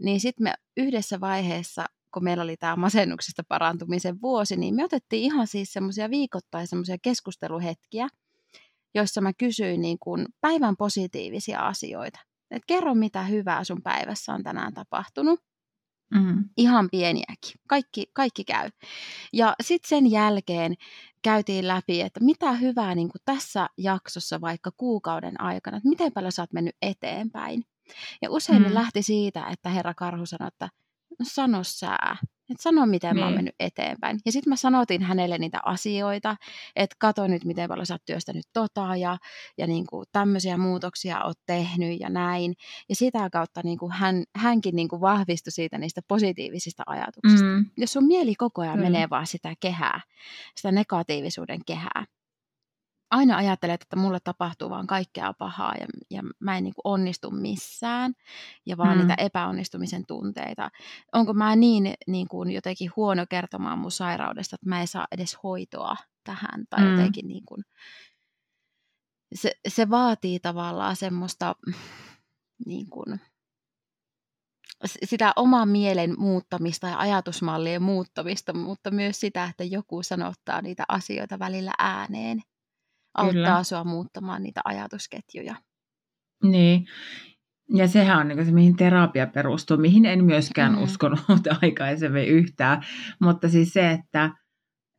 [0.03, 5.22] niin sitten me yhdessä vaiheessa kun meillä oli tämä masennuksesta parantumisen vuosi, niin me otettiin
[5.22, 8.09] ihan siis semmoisia viikoittain semmoisia keskusteluhetkiä,
[8.94, 12.20] joissa mä kysyin niin kuin päivän positiivisia asioita.
[12.51, 15.40] Et kerro, mitä hyvää sun päivässä on tänään tapahtunut.
[16.14, 16.44] Mm.
[16.57, 17.53] Ihan pieniäkin.
[17.68, 18.70] Kaikki, kaikki käy.
[19.32, 20.74] Ja sitten sen jälkeen
[21.22, 26.32] käytiin läpi, että mitä hyvää niin kuin tässä jaksossa vaikka kuukauden aikana, että miten paljon
[26.32, 27.64] sä oot mennyt eteenpäin.
[28.22, 28.68] Ja usein mm.
[28.68, 30.68] ne lähti siitä, että herra Karhu sanoi, että
[31.18, 32.16] no sano sää.
[32.51, 33.20] Että sano, miten niin.
[33.20, 33.38] mä oon niin.
[33.38, 34.18] mennyt eteenpäin.
[34.26, 36.36] Ja sitten mä sanotin hänelle niitä asioita,
[36.76, 39.18] että kato nyt, miten paljon sä oot työstänyt tota ja,
[39.59, 42.55] ja niin kuin tämmöisiä muutoksia oot tehnyt ja näin.
[42.88, 47.47] Ja sitä kautta niin kuin hän, hänkin niin kuin vahvistui siitä niistä positiivisista ajatuksista.
[47.47, 47.66] Mm.
[47.76, 48.82] Jos sun mieli koko ajan mm.
[48.82, 50.01] menee vaan sitä kehää,
[50.57, 52.05] sitä negatiivisuuden kehää,
[53.11, 57.30] aina ajattelet, että mulle tapahtuu vaan kaikkea pahaa ja, ja mä en niin kuin onnistu
[57.30, 58.12] missään
[58.66, 58.98] ja vaan mm.
[58.98, 60.70] niitä epäonnistumisen tunteita.
[61.12, 65.38] Onko mä niin, niin kuin jotenkin huono kertomaan mun sairaudesta, että mä en saa edes
[65.42, 66.90] hoitoa tähän tai mm.
[66.90, 67.64] jotenkin niin kuin,
[69.34, 71.54] se, se vaatii tavallaan semmoista
[72.66, 73.20] niin kuin,
[75.04, 81.38] sitä oman mielen muuttamista ja ajatusmallien muuttamista, mutta myös sitä, että joku sanottaa niitä asioita
[81.38, 82.42] välillä ääneen
[83.14, 83.62] auttaa Kyllä.
[83.62, 85.54] sua muuttamaan niitä ajatusketjuja.
[86.42, 86.86] Niin,
[87.74, 90.82] ja sehän on niin se, mihin terapia perustuu, mihin en myöskään mm.
[90.82, 92.82] uskonut aikaisemmin yhtään.
[93.20, 94.30] Mutta siis se, että,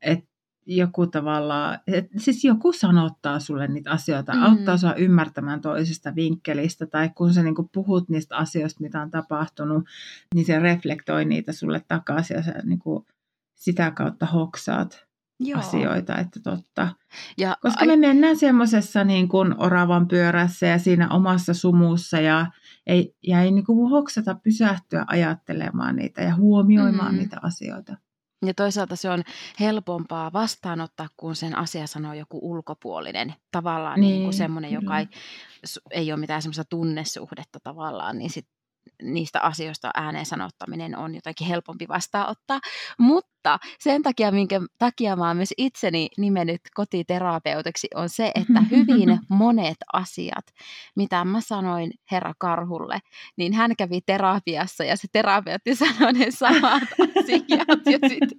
[0.02, 0.32] että
[0.66, 4.44] joku tavalla, että siis joku sanottaa sulle niitä asioita, mm.
[4.44, 9.84] auttaa sua ymmärtämään toisesta vinkkelistä, tai kun sä niin puhut niistä asioista, mitä on tapahtunut,
[10.36, 12.80] niin se reflektoi niitä sulle takaisin, ja sä niin
[13.56, 15.06] sitä kautta hoksaat
[15.42, 15.60] Joo.
[15.60, 16.90] asioita, että totta.
[17.38, 22.46] Ja, Koska me mennään semmoisessa niin kuin oravan pyörässä ja siinä omassa sumussa ja
[22.88, 27.18] ei, ja ei niin kuin hoksata pysähtyä ajattelemaan niitä ja huomioimaan mm.
[27.18, 27.96] niitä asioita.
[28.46, 29.24] Ja toisaalta se on
[29.60, 35.08] helpompaa vastaanottaa, kun sen asia sanoo joku ulkopuolinen, tavallaan niin, niin kuin semmoinen, joka ei,
[35.92, 38.48] ei ole mitään semmoista tunnesuhdetta tavallaan, niin sit
[39.02, 42.60] niistä asioista ääneen sanottaminen on jotenkin helpompi vastaanottaa.
[42.98, 43.31] Mutta
[43.80, 49.78] sen takia, minkä takia mä oon myös itseni nimennyt kotiterapeutiksi, on se, että hyvin monet
[49.94, 50.46] asiat,
[50.96, 53.00] mitä mä sanoin herra Karhulle,
[53.38, 56.84] niin hän kävi terapiassa ja se terapeutti sanoi ne samat
[57.20, 57.86] asiat.
[57.86, 58.30] Ja sit,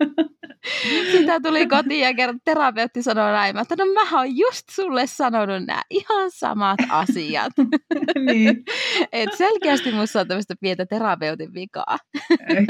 [1.12, 5.66] sitä tuli kotiin ja kerran terapeutti sanoi näin, että no mä oon just sulle sanonut
[5.66, 7.52] nämä ihan samat asiat.
[8.26, 8.64] niin.
[9.12, 11.98] Et selkeästi musta on tämmöistä pientä terapeutin vikaa.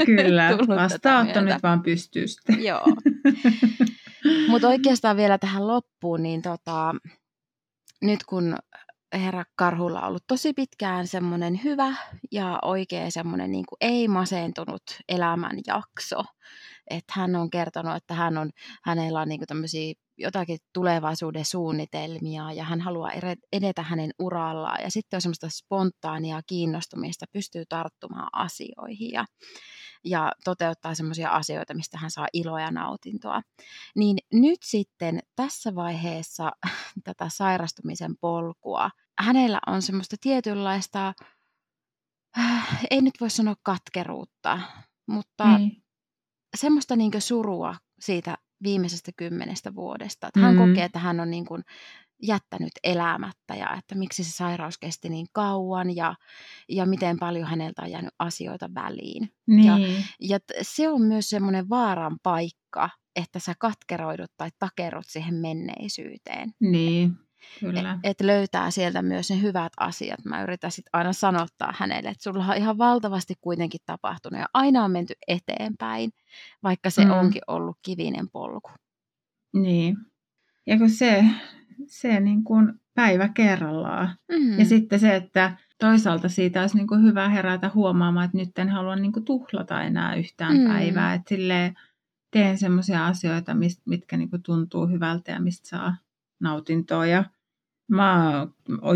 [0.05, 2.63] Kyllä, vastaanotto nyt vaan pystyy sitten.
[2.67, 2.85] Joo.
[4.47, 6.95] Mutta oikeastaan vielä tähän loppuun, niin tota,
[8.01, 8.55] nyt kun
[9.13, 11.95] herra Karhulla on ollut tosi pitkään semmoinen hyvä
[12.31, 16.23] ja oikein semmoinen niin kuin ei masentunut elämänjakso.
[16.89, 18.49] Että hän on kertonut, että hän on,
[18.83, 23.11] hänellä on niin tämmöisiä jotakin tulevaisuuden suunnitelmia ja hän haluaa
[23.53, 29.25] edetä hänen urallaan ja sitten on semmoista spontaania kiinnostumista, pystyy tarttumaan asioihin ja,
[30.05, 33.41] ja toteuttaa semmoisia asioita, mistä hän saa iloa ja nautintoa.
[33.95, 36.51] Niin nyt sitten tässä vaiheessa
[37.05, 38.89] tätä sairastumisen polkua,
[39.19, 41.13] hänellä on semmoista tietynlaista,
[42.91, 44.59] ei nyt voi sanoa katkeruutta,
[45.07, 45.83] mutta niin.
[46.57, 50.27] semmoista niin surua siitä viimeisestä kymmenestä vuodesta.
[50.27, 50.67] Että hän mm.
[50.67, 51.63] kokee, että hän on niin kuin
[52.23, 56.15] jättänyt elämättä ja että miksi se sairaus kesti niin kauan ja,
[56.69, 59.33] ja miten paljon häneltä on jäänyt asioita väliin.
[59.47, 59.65] Niin.
[59.65, 59.77] Ja,
[60.19, 66.53] ja se on myös semmoinen vaaran paikka, että sä katkeroidut tai takerut siihen menneisyyteen.
[66.59, 67.17] Niin.
[67.59, 67.99] Kyllä.
[68.03, 70.25] Et, et löytää sieltä myös ne hyvät asiat.
[70.25, 74.83] Mä yritän sit aina sanottaa hänelle, että sulla on ihan valtavasti kuitenkin tapahtunut ja aina
[74.83, 76.11] on menty eteenpäin,
[76.63, 77.11] vaikka se mm.
[77.11, 78.71] onkin ollut kivinen polku.
[79.53, 79.97] Niin.
[80.67, 81.25] Ja kun se,
[81.85, 84.09] se niin kuin päivä kerrallaan.
[84.31, 84.59] Mm.
[84.59, 88.69] Ja sitten se, että toisaalta siitä olisi niin kuin hyvä herätä huomaamaan, että nyt en
[88.69, 90.67] halua niin kuin tuhlata enää yhtään mm.
[90.67, 91.13] päivää.
[91.13, 91.75] Että silleen
[92.31, 93.55] teen semmoisia asioita,
[93.85, 95.95] mitkä niin kuin tuntuu hyvältä ja mistä saa
[96.39, 97.05] nautintoa.
[97.05, 97.23] Ja
[97.91, 98.47] mä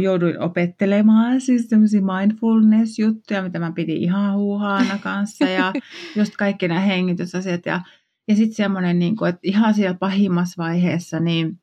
[0.01, 5.73] jouduin opettelemaan siis semmoisia mindfulness-juttuja, mitä mä pidin ihan huuhaana kanssa ja
[6.17, 7.65] just kaikki nämä hengitysasiat.
[7.65, 7.81] Ja,
[8.27, 11.59] ja sitten semmoinen, niin kuin, että ihan siellä pahimmassa vaiheessa, niin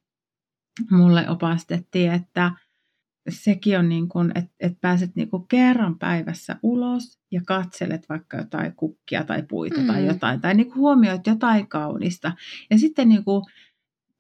[0.91, 2.53] mulle opastettiin, että
[3.29, 8.37] sekin on niin kuin, että, että pääset niin kuin kerran päivässä ulos ja katselet vaikka
[8.37, 9.87] jotain kukkia tai puita mm.
[9.87, 12.33] tai jotain, tai niin kuin huomioit jotain kaunista.
[12.71, 13.45] Ja sitten niin kuin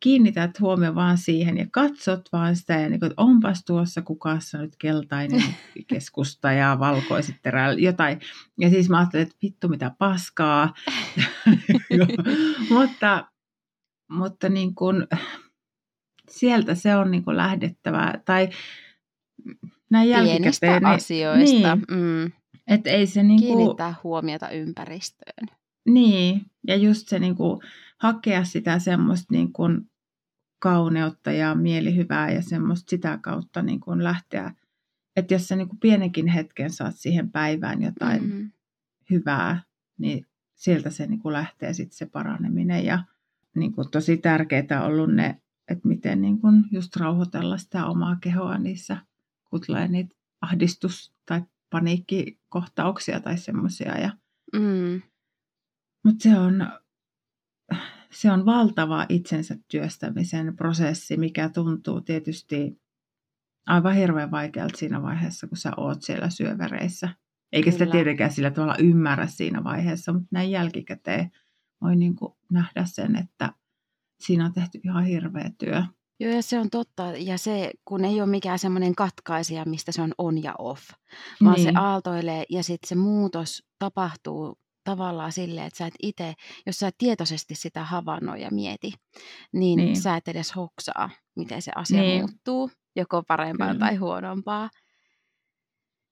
[0.01, 4.59] kiinnität huomioon vaan siihen ja katsot vaan sitä ja niin kuin, että onpas tuossa kukassa
[4.59, 5.43] nyt keltainen
[5.89, 8.21] keskusta ja valkoiset terällä, jotain.
[8.59, 10.75] Ja siis mä ajattelin, että vittu mitä paskaa.
[12.71, 13.29] mutta
[14.11, 15.07] mutta niin kuin,
[16.29, 18.15] sieltä se on niin kuin lähdettävä.
[18.25, 18.49] Tai
[19.91, 21.77] näin Pienistä niin, asioista.
[21.77, 22.33] Niin, mm.
[22.67, 25.49] Et ei se niin kuin, Kiinnittää huomiota ympäristöön.
[25.89, 27.61] Niin, ja just se niin kuin,
[27.99, 29.91] hakea sitä semmoista niin kuin,
[30.59, 34.55] kauneutta ja mielihyvää ja semmoista sitä kautta niin kuin lähteä.
[35.17, 38.51] Että jos sä niin kuin pienenkin hetken saat siihen päivään jotain mm-hmm.
[39.11, 39.63] hyvää,
[39.99, 42.85] niin sieltä se niin kuin lähtee sitten se paraneminen.
[42.85, 43.05] Ja
[43.55, 48.59] niin kuin tosi tärkeää ollut ne, että miten niin kuin just rauhoitella sitä omaa kehoa
[48.59, 48.97] niissä,
[49.51, 53.99] kun tulee niitä ahdistus- tai paniikkikohtauksia tai semmoisia.
[53.99, 54.11] Ja...
[54.53, 55.03] Mm.
[56.05, 56.69] Mutta se on,
[58.11, 62.81] se on valtava itsensä työstämisen prosessi, mikä tuntuu tietysti
[63.67, 67.09] aivan hirveän vaikealta siinä vaiheessa, kun sä oot siellä syövereissä.
[67.53, 67.79] Eikä Kyllä.
[67.85, 71.31] sitä tietenkään sillä tavalla ymmärrä siinä vaiheessa, mutta näin jälkikäteen
[71.81, 73.53] voi niin kuin nähdä sen, että
[74.21, 75.83] siinä on tehty ihan hirveä työ.
[76.21, 77.03] Joo, ja se on totta.
[77.03, 80.91] Ja se, kun ei ole mikään semmoinen katkaisija, mistä se on on ja off,
[81.45, 81.65] vaan niin.
[81.65, 86.35] se aaltoilee ja sitten se muutos tapahtuu tavallaan silleen, että sä et itse,
[86.67, 88.93] jos sä et tietoisesti sitä havainnoi ja mieti,
[89.53, 90.01] niin, niin.
[90.01, 92.21] sä et edes hoksaa, miten se asia niin.
[92.21, 93.87] muuttuu, joko parempaan Kyllä.
[93.87, 94.71] tai huonompaa.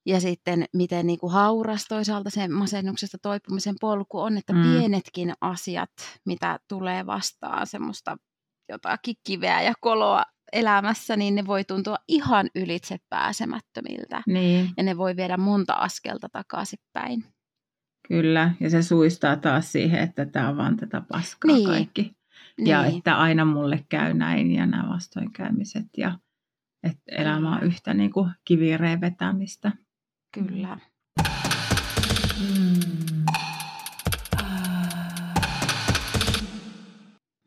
[0.07, 4.63] Ja sitten miten niin kuin hauras toisaalta se masennuksesta toipumisen polku on, että mm.
[4.63, 5.91] pienetkin asiat,
[6.27, 8.17] mitä tulee vastaan, semmoista
[8.69, 14.23] jotakin kiveä ja koloa elämässä, niin ne voi tuntua ihan ylitse pääsemättömiltä.
[14.27, 14.71] Niin.
[14.77, 17.25] Ja ne voi viedä monta askelta takaisinpäin.
[18.09, 21.69] Kyllä, ja se suistaa taas siihen, että tämä on vaan tätä paskaa niin.
[21.69, 22.17] kaikki.
[22.59, 22.99] Ja niin.
[22.99, 26.19] että aina mulle käy näin ja nämä vastoinkäymiset ja
[26.83, 29.73] että elämä on yhtä niin kuin kivireen vetämistä.
[30.33, 30.79] Kyllä.
[32.41, 33.25] Mm.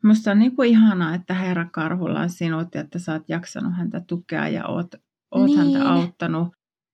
[0.04, 3.76] Musta on niin kuin ihanaa, että Herra Karhulla on sinut ja että sä oot jaksanut
[3.76, 4.94] häntä tukea ja oot,
[5.30, 5.58] oot niin.
[5.58, 6.48] häntä auttanut.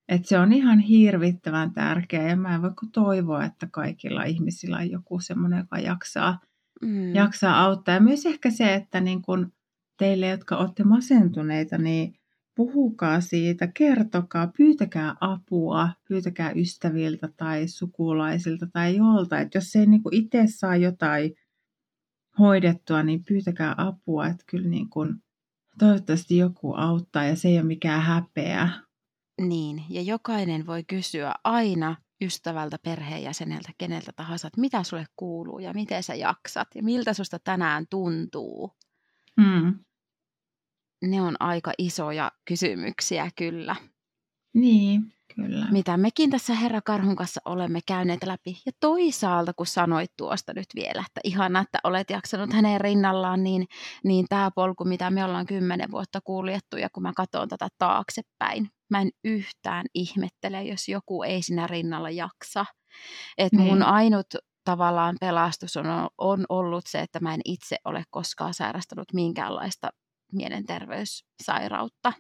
[0.09, 4.91] Että se on ihan hirvittävän tärkeää ja mä en voi toivoa, että kaikilla ihmisillä on
[4.91, 6.41] joku semmoinen, joka jaksaa,
[6.83, 7.15] mm.
[7.15, 7.95] jaksaa auttaa.
[7.95, 9.53] Ja myös ehkä se, että niin kun
[9.99, 12.15] teille, jotka olette masentuneita, niin
[12.55, 19.39] puhukaa siitä, kertokaa, pyytäkää apua, pyytäkää ystäviltä tai sukulaisilta tai jolta.
[19.39, 21.35] Että jos ei niin itse saa jotain
[22.39, 24.27] hoidettua, niin pyytäkää apua.
[24.27, 25.15] Että kyllä niin kuin,
[25.79, 28.69] toivottavasti joku auttaa ja se ei ole mikään häpeä.
[29.41, 35.73] Niin, ja jokainen voi kysyä aina ystävältä, perheenjäseneltä, keneltä tahansa, että mitä sulle kuuluu ja
[35.73, 38.71] miten sä jaksat ja miltä susta tänään tuntuu.
[39.37, 39.85] Mm
[41.03, 43.77] ne on aika isoja kysymyksiä kyllä.
[44.55, 45.67] Niin, kyllä.
[45.71, 48.63] Mitä mekin tässä Herra Karhun kanssa olemme käyneet läpi.
[48.67, 53.67] Ja toisaalta, kun sanoit tuosta nyt vielä, että ihana, että olet jaksanut hänen rinnallaan, niin,
[54.05, 58.69] niin tämä polku, mitä me ollaan kymmenen vuotta kuljettu, ja kun mä katson tätä taaksepäin,
[58.91, 62.67] mä en yhtään ihmettele, jos joku ei siinä rinnalla jaksa.
[63.39, 63.61] Niin.
[63.61, 64.27] mun ainut
[64.65, 65.87] tavallaan pelastus on,
[66.19, 69.91] on ollut se, että mä en itse ole koskaan sairastanut minkäänlaista
[70.33, 72.13] mielenterveyssairautta.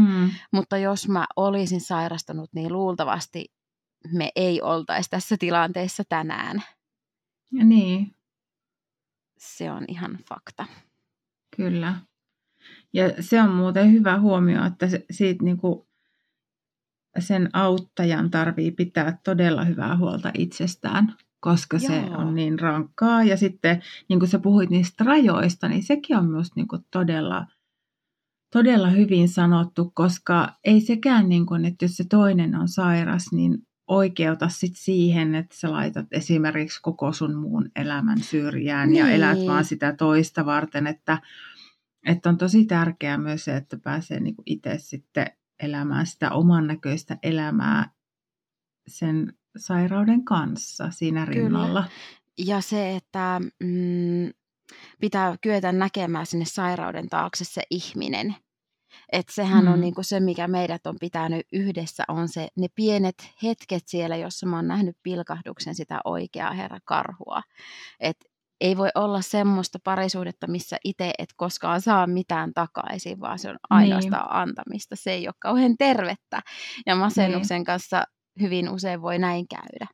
[0.00, 0.30] Mm.
[0.52, 3.44] Mutta jos mä olisin sairastanut, niin luultavasti
[4.12, 6.62] me ei oltaisi tässä tilanteessa tänään.
[7.52, 8.16] Ja niin.
[9.38, 10.66] Se on ihan fakta.
[11.56, 11.94] Kyllä.
[12.92, 15.86] Ja se on muuten hyvä huomio, että siitä niin kuin
[17.18, 21.86] sen auttajan tarvii pitää todella hyvää huolta itsestään koska Joo.
[21.86, 23.24] se on niin rankkaa.
[23.24, 27.46] Ja sitten, niin kuin sä puhuit niistä rajoista, niin sekin on myös niin kuin todella,
[28.52, 33.58] todella hyvin sanottu, koska ei sekään, niin kuin, että jos se toinen on sairas, niin
[33.88, 38.98] oikeuta sit siihen, että sä laitat esimerkiksi koko sun muun elämän syrjään niin.
[38.98, 41.18] ja elät vaan sitä toista varten, että,
[42.06, 45.26] että on tosi tärkeää myös se, että pääsee niin itse sitten
[45.62, 47.90] elämään sitä oman näköistä elämää
[48.86, 51.82] sen sairauden kanssa siinä rinnalla.
[51.82, 51.94] Kyllä.
[52.38, 54.30] Ja se, että mm,
[55.00, 58.36] pitää kyetä näkemään sinne sairauden taakse se ihminen.
[59.12, 59.72] Et sehän mm.
[59.72, 64.46] on niinku se, mikä meidät on pitänyt yhdessä, on se ne pienet hetket siellä, jossa
[64.46, 67.42] mä oon nähnyt pilkahduksen sitä oikeaa herra karhua.
[68.00, 68.16] Et
[68.60, 73.56] ei voi olla semmoista parisuudetta, missä itse et koskaan saa mitään takaisin, vaan se on
[73.70, 74.36] ainoastaan niin.
[74.42, 74.96] antamista.
[74.96, 76.40] Se ei ole kauhean tervettä.
[76.86, 77.64] Ja masennuksen niin.
[77.64, 78.04] kanssa
[78.40, 79.86] hyvin usein voi näin käydä.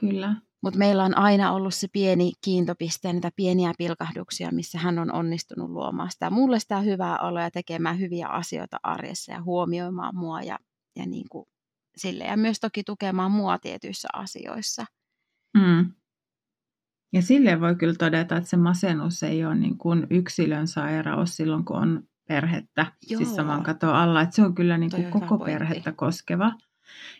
[0.00, 0.36] Kyllä.
[0.62, 5.12] Mutta meillä on aina ollut se pieni kiintopiste ja niitä pieniä pilkahduksia, missä hän on
[5.12, 10.42] onnistunut luomaan sitä mulle sitä hyvää oloa ja tekemään hyviä asioita arjessa ja huomioimaan mua
[10.42, 10.58] ja,
[10.96, 11.46] ja niin kuin
[11.96, 12.24] sille.
[12.24, 14.84] Ja myös toki tukemaan mua tietyissä asioissa.
[15.58, 15.92] Mm.
[17.12, 21.64] Ja sille voi kyllä todeta, että se masennus ei ole niin kuin yksilön sairaus silloin,
[21.64, 23.18] kun on perhettä, Joo.
[23.18, 24.20] siis saman katon alla.
[24.20, 26.52] Että se on kyllä niin kuin koko perhettä koskeva.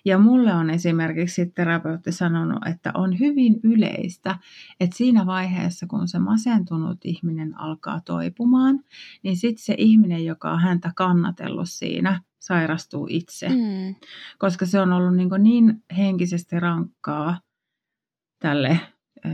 [0.05, 4.39] Ja mulle on esimerkiksi terapeutti sanonut, että on hyvin yleistä,
[4.81, 8.81] että siinä vaiheessa, kun se masentunut ihminen alkaa toipumaan,
[9.23, 13.49] niin sitten se ihminen, joka on häntä kannatellut siinä, sairastuu itse.
[13.49, 13.95] Mm.
[14.39, 17.41] Koska se on ollut niin, niin henkisesti rankkaa
[18.39, 18.81] tälle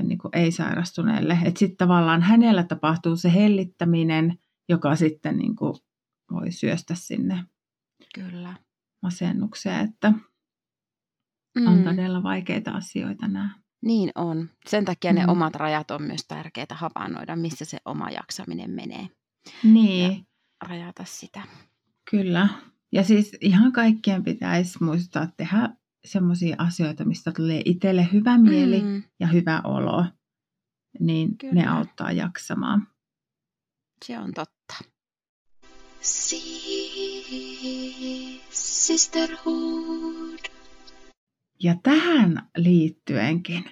[0.03, 5.75] niin ei-sairastuneelle, että sitten tavallaan hänellä tapahtuu se hellittäminen, joka sitten niin kuin
[6.33, 7.45] voi syöstä sinne
[8.15, 8.55] Kyllä.
[9.03, 10.13] masennukseen, että
[11.61, 11.67] mm.
[11.67, 13.59] on todella vaikeita asioita nämä.
[13.83, 14.51] Niin on.
[14.69, 15.19] Sen takia mm.
[15.19, 19.09] ne omat rajat on myös tärkeää havainnoida, missä se oma jaksaminen menee.
[19.65, 20.13] Niin.
[20.13, 20.19] Ja
[20.69, 21.43] rajata sitä.
[22.11, 22.49] Kyllä.
[22.93, 25.69] Ja siis ihan kaikkien pitäisi muistaa tehdä
[26.05, 29.03] semmoisia asioita, mistä tulee itselle hyvä mieli mm.
[29.21, 30.05] ja hyvä olo.
[31.01, 31.55] Niin Kyllä.
[31.55, 32.87] ne auttaa jaksamaan.
[34.05, 34.75] Se on totta.
[38.51, 40.58] Sisterhood.
[41.63, 43.65] Ja tähän liittyenkin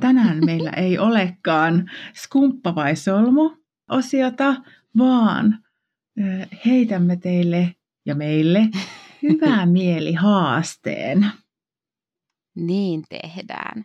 [0.00, 3.50] tänään meillä ei olekaan skumppa vai solmu
[3.90, 4.54] osiota,
[4.98, 5.64] vaan
[6.66, 7.74] heitämme teille
[8.06, 8.68] ja meille
[9.22, 11.26] hyvää mieli haasteen.
[12.56, 13.84] Niin tehdään.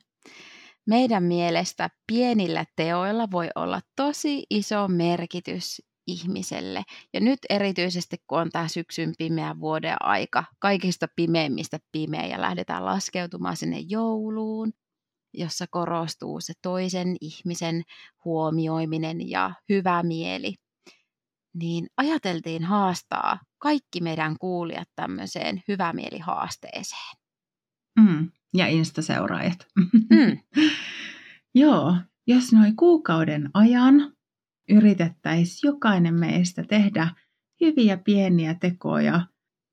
[0.88, 6.84] Meidän mielestä pienillä teoilla voi olla tosi iso merkitys ihmiselle.
[7.14, 12.86] Ja nyt erityisesti, kun on tämä syksyn pimeä vuoden aika, kaikista pimeimmistä pimeä ja lähdetään
[12.86, 14.72] laskeutumaan sinne jouluun,
[15.34, 17.84] jossa korostuu se toisen ihmisen
[18.26, 20.56] huomioiminen ja hyvä mieli,
[21.54, 27.16] niin ajateltiin haastaa kaikki meidän kuulijat tämmöiseen hyvämielihaasteeseen.
[28.00, 29.66] Mm, ja Insta-seuraajat.
[30.10, 30.38] Mm.
[31.62, 31.96] Joo,
[32.28, 34.14] jos noin kuukauden ajan
[34.70, 37.10] yritettäisiin jokainen meistä tehdä
[37.62, 39.22] hyviä pieniä tekoja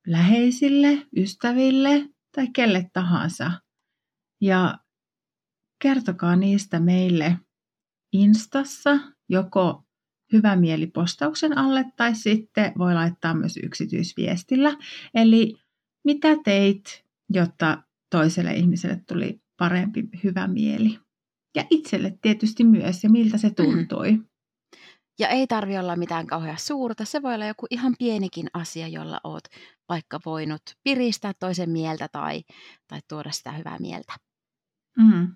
[0.06, 3.52] läheisille, ystäville tai kelle tahansa.
[4.40, 4.78] Ja
[5.82, 7.38] kertokaa niistä meille
[8.12, 9.84] Instassa joko
[10.32, 14.76] hyvä mielipostauksen alle tai sitten voi laittaa myös yksityisviestillä.
[15.14, 15.54] Eli
[16.04, 20.98] mitä teit, jotta toiselle ihmiselle tuli parempi hyvä mieli?
[21.54, 23.54] Ja itselle tietysti myös, ja miltä se mm.
[23.54, 24.12] tuntui.
[24.12, 24.27] Mm.
[25.18, 29.20] Ja ei tarvi olla mitään kauhean suurta, se voi olla joku ihan pienikin asia, jolla
[29.24, 29.44] oot
[29.88, 32.42] vaikka voinut piristää toisen mieltä tai,
[32.86, 34.12] tai tuoda sitä hyvää mieltä.
[34.98, 35.34] Mm.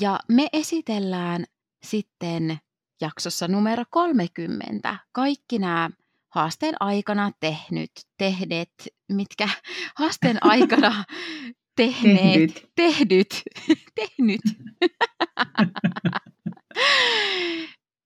[0.00, 1.44] Ja me esitellään
[1.84, 2.58] sitten
[3.00, 5.90] jaksossa numero 30 kaikki nämä
[6.28, 8.72] haasteen aikana tehnyt, tehneet,
[9.12, 9.48] mitkä
[9.98, 11.04] haasteen aikana
[11.76, 13.42] tehneet, tehdyt,
[14.00, 14.40] tehnyt.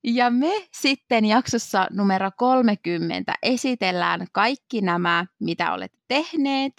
[0.05, 6.73] Ja me sitten jaksossa numero 30 esitellään kaikki nämä, mitä olette tehneet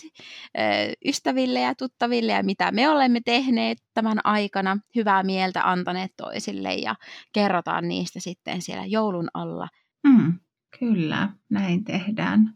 [1.05, 6.95] ystäville ja tuttaville ja mitä me olemme tehneet tämän aikana, hyvää mieltä antaneet toisille ja
[7.33, 9.67] kerrotaan niistä sitten siellä joulun alla.
[10.07, 10.33] Mm,
[10.79, 12.53] kyllä, näin tehdään.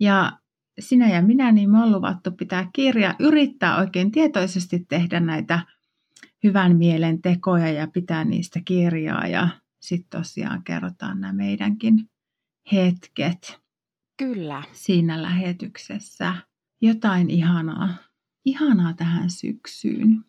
[0.00, 0.32] Ja
[0.78, 5.60] sinä ja minä, niin me on luvattu pitää kirja, yrittää oikein tietoisesti tehdä näitä
[6.44, 9.48] hyvän mielen tekoja ja pitää niistä kirjaa ja
[9.80, 12.10] sitten tosiaan kerrotaan nämä meidänkin
[12.72, 13.60] hetket.
[14.16, 14.62] Kyllä.
[14.72, 16.34] Siinä lähetyksessä.
[16.80, 17.94] Jotain ihanaa.
[18.44, 20.24] Ihanaa tähän syksyyn.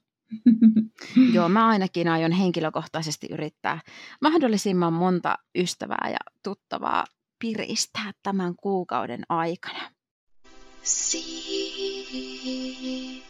[1.34, 3.82] Joo, mä ainakin aion henkilökohtaisesti yrittää
[4.22, 7.06] mahdollisimman monta ystävää ja tuttavaa
[7.40, 9.92] piristää tämän kuukauden aikana.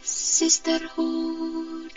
[0.02, 1.92] Sisterhood.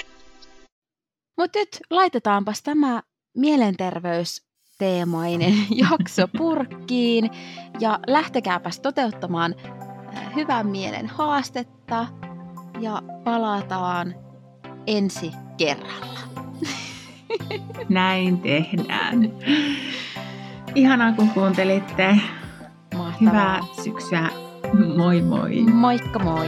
[1.39, 3.03] Mutta nyt laitetaanpas tämä
[3.35, 5.55] mielenterveysteemainen
[5.91, 7.31] jakso purkkiin
[7.81, 9.55] ja lähtekääpäs toteuttamaan
[10.17, 12.07] äh, hyvän mielen haastetta
[12.81, 14.15] ja palataan
[14.87, 16.21] ensi kerralla.
[17.89, 19.33] Näin tehdään.
[20.75, 22.17] Ihanaa kun kuuntelitte.
[22.97, 23.15] Mahtavaa.
[23.21, 24.29] Hyvää syksyä.
[24.97, 25.63] Moi moi.
[25.63, 26.47] Moikka moi.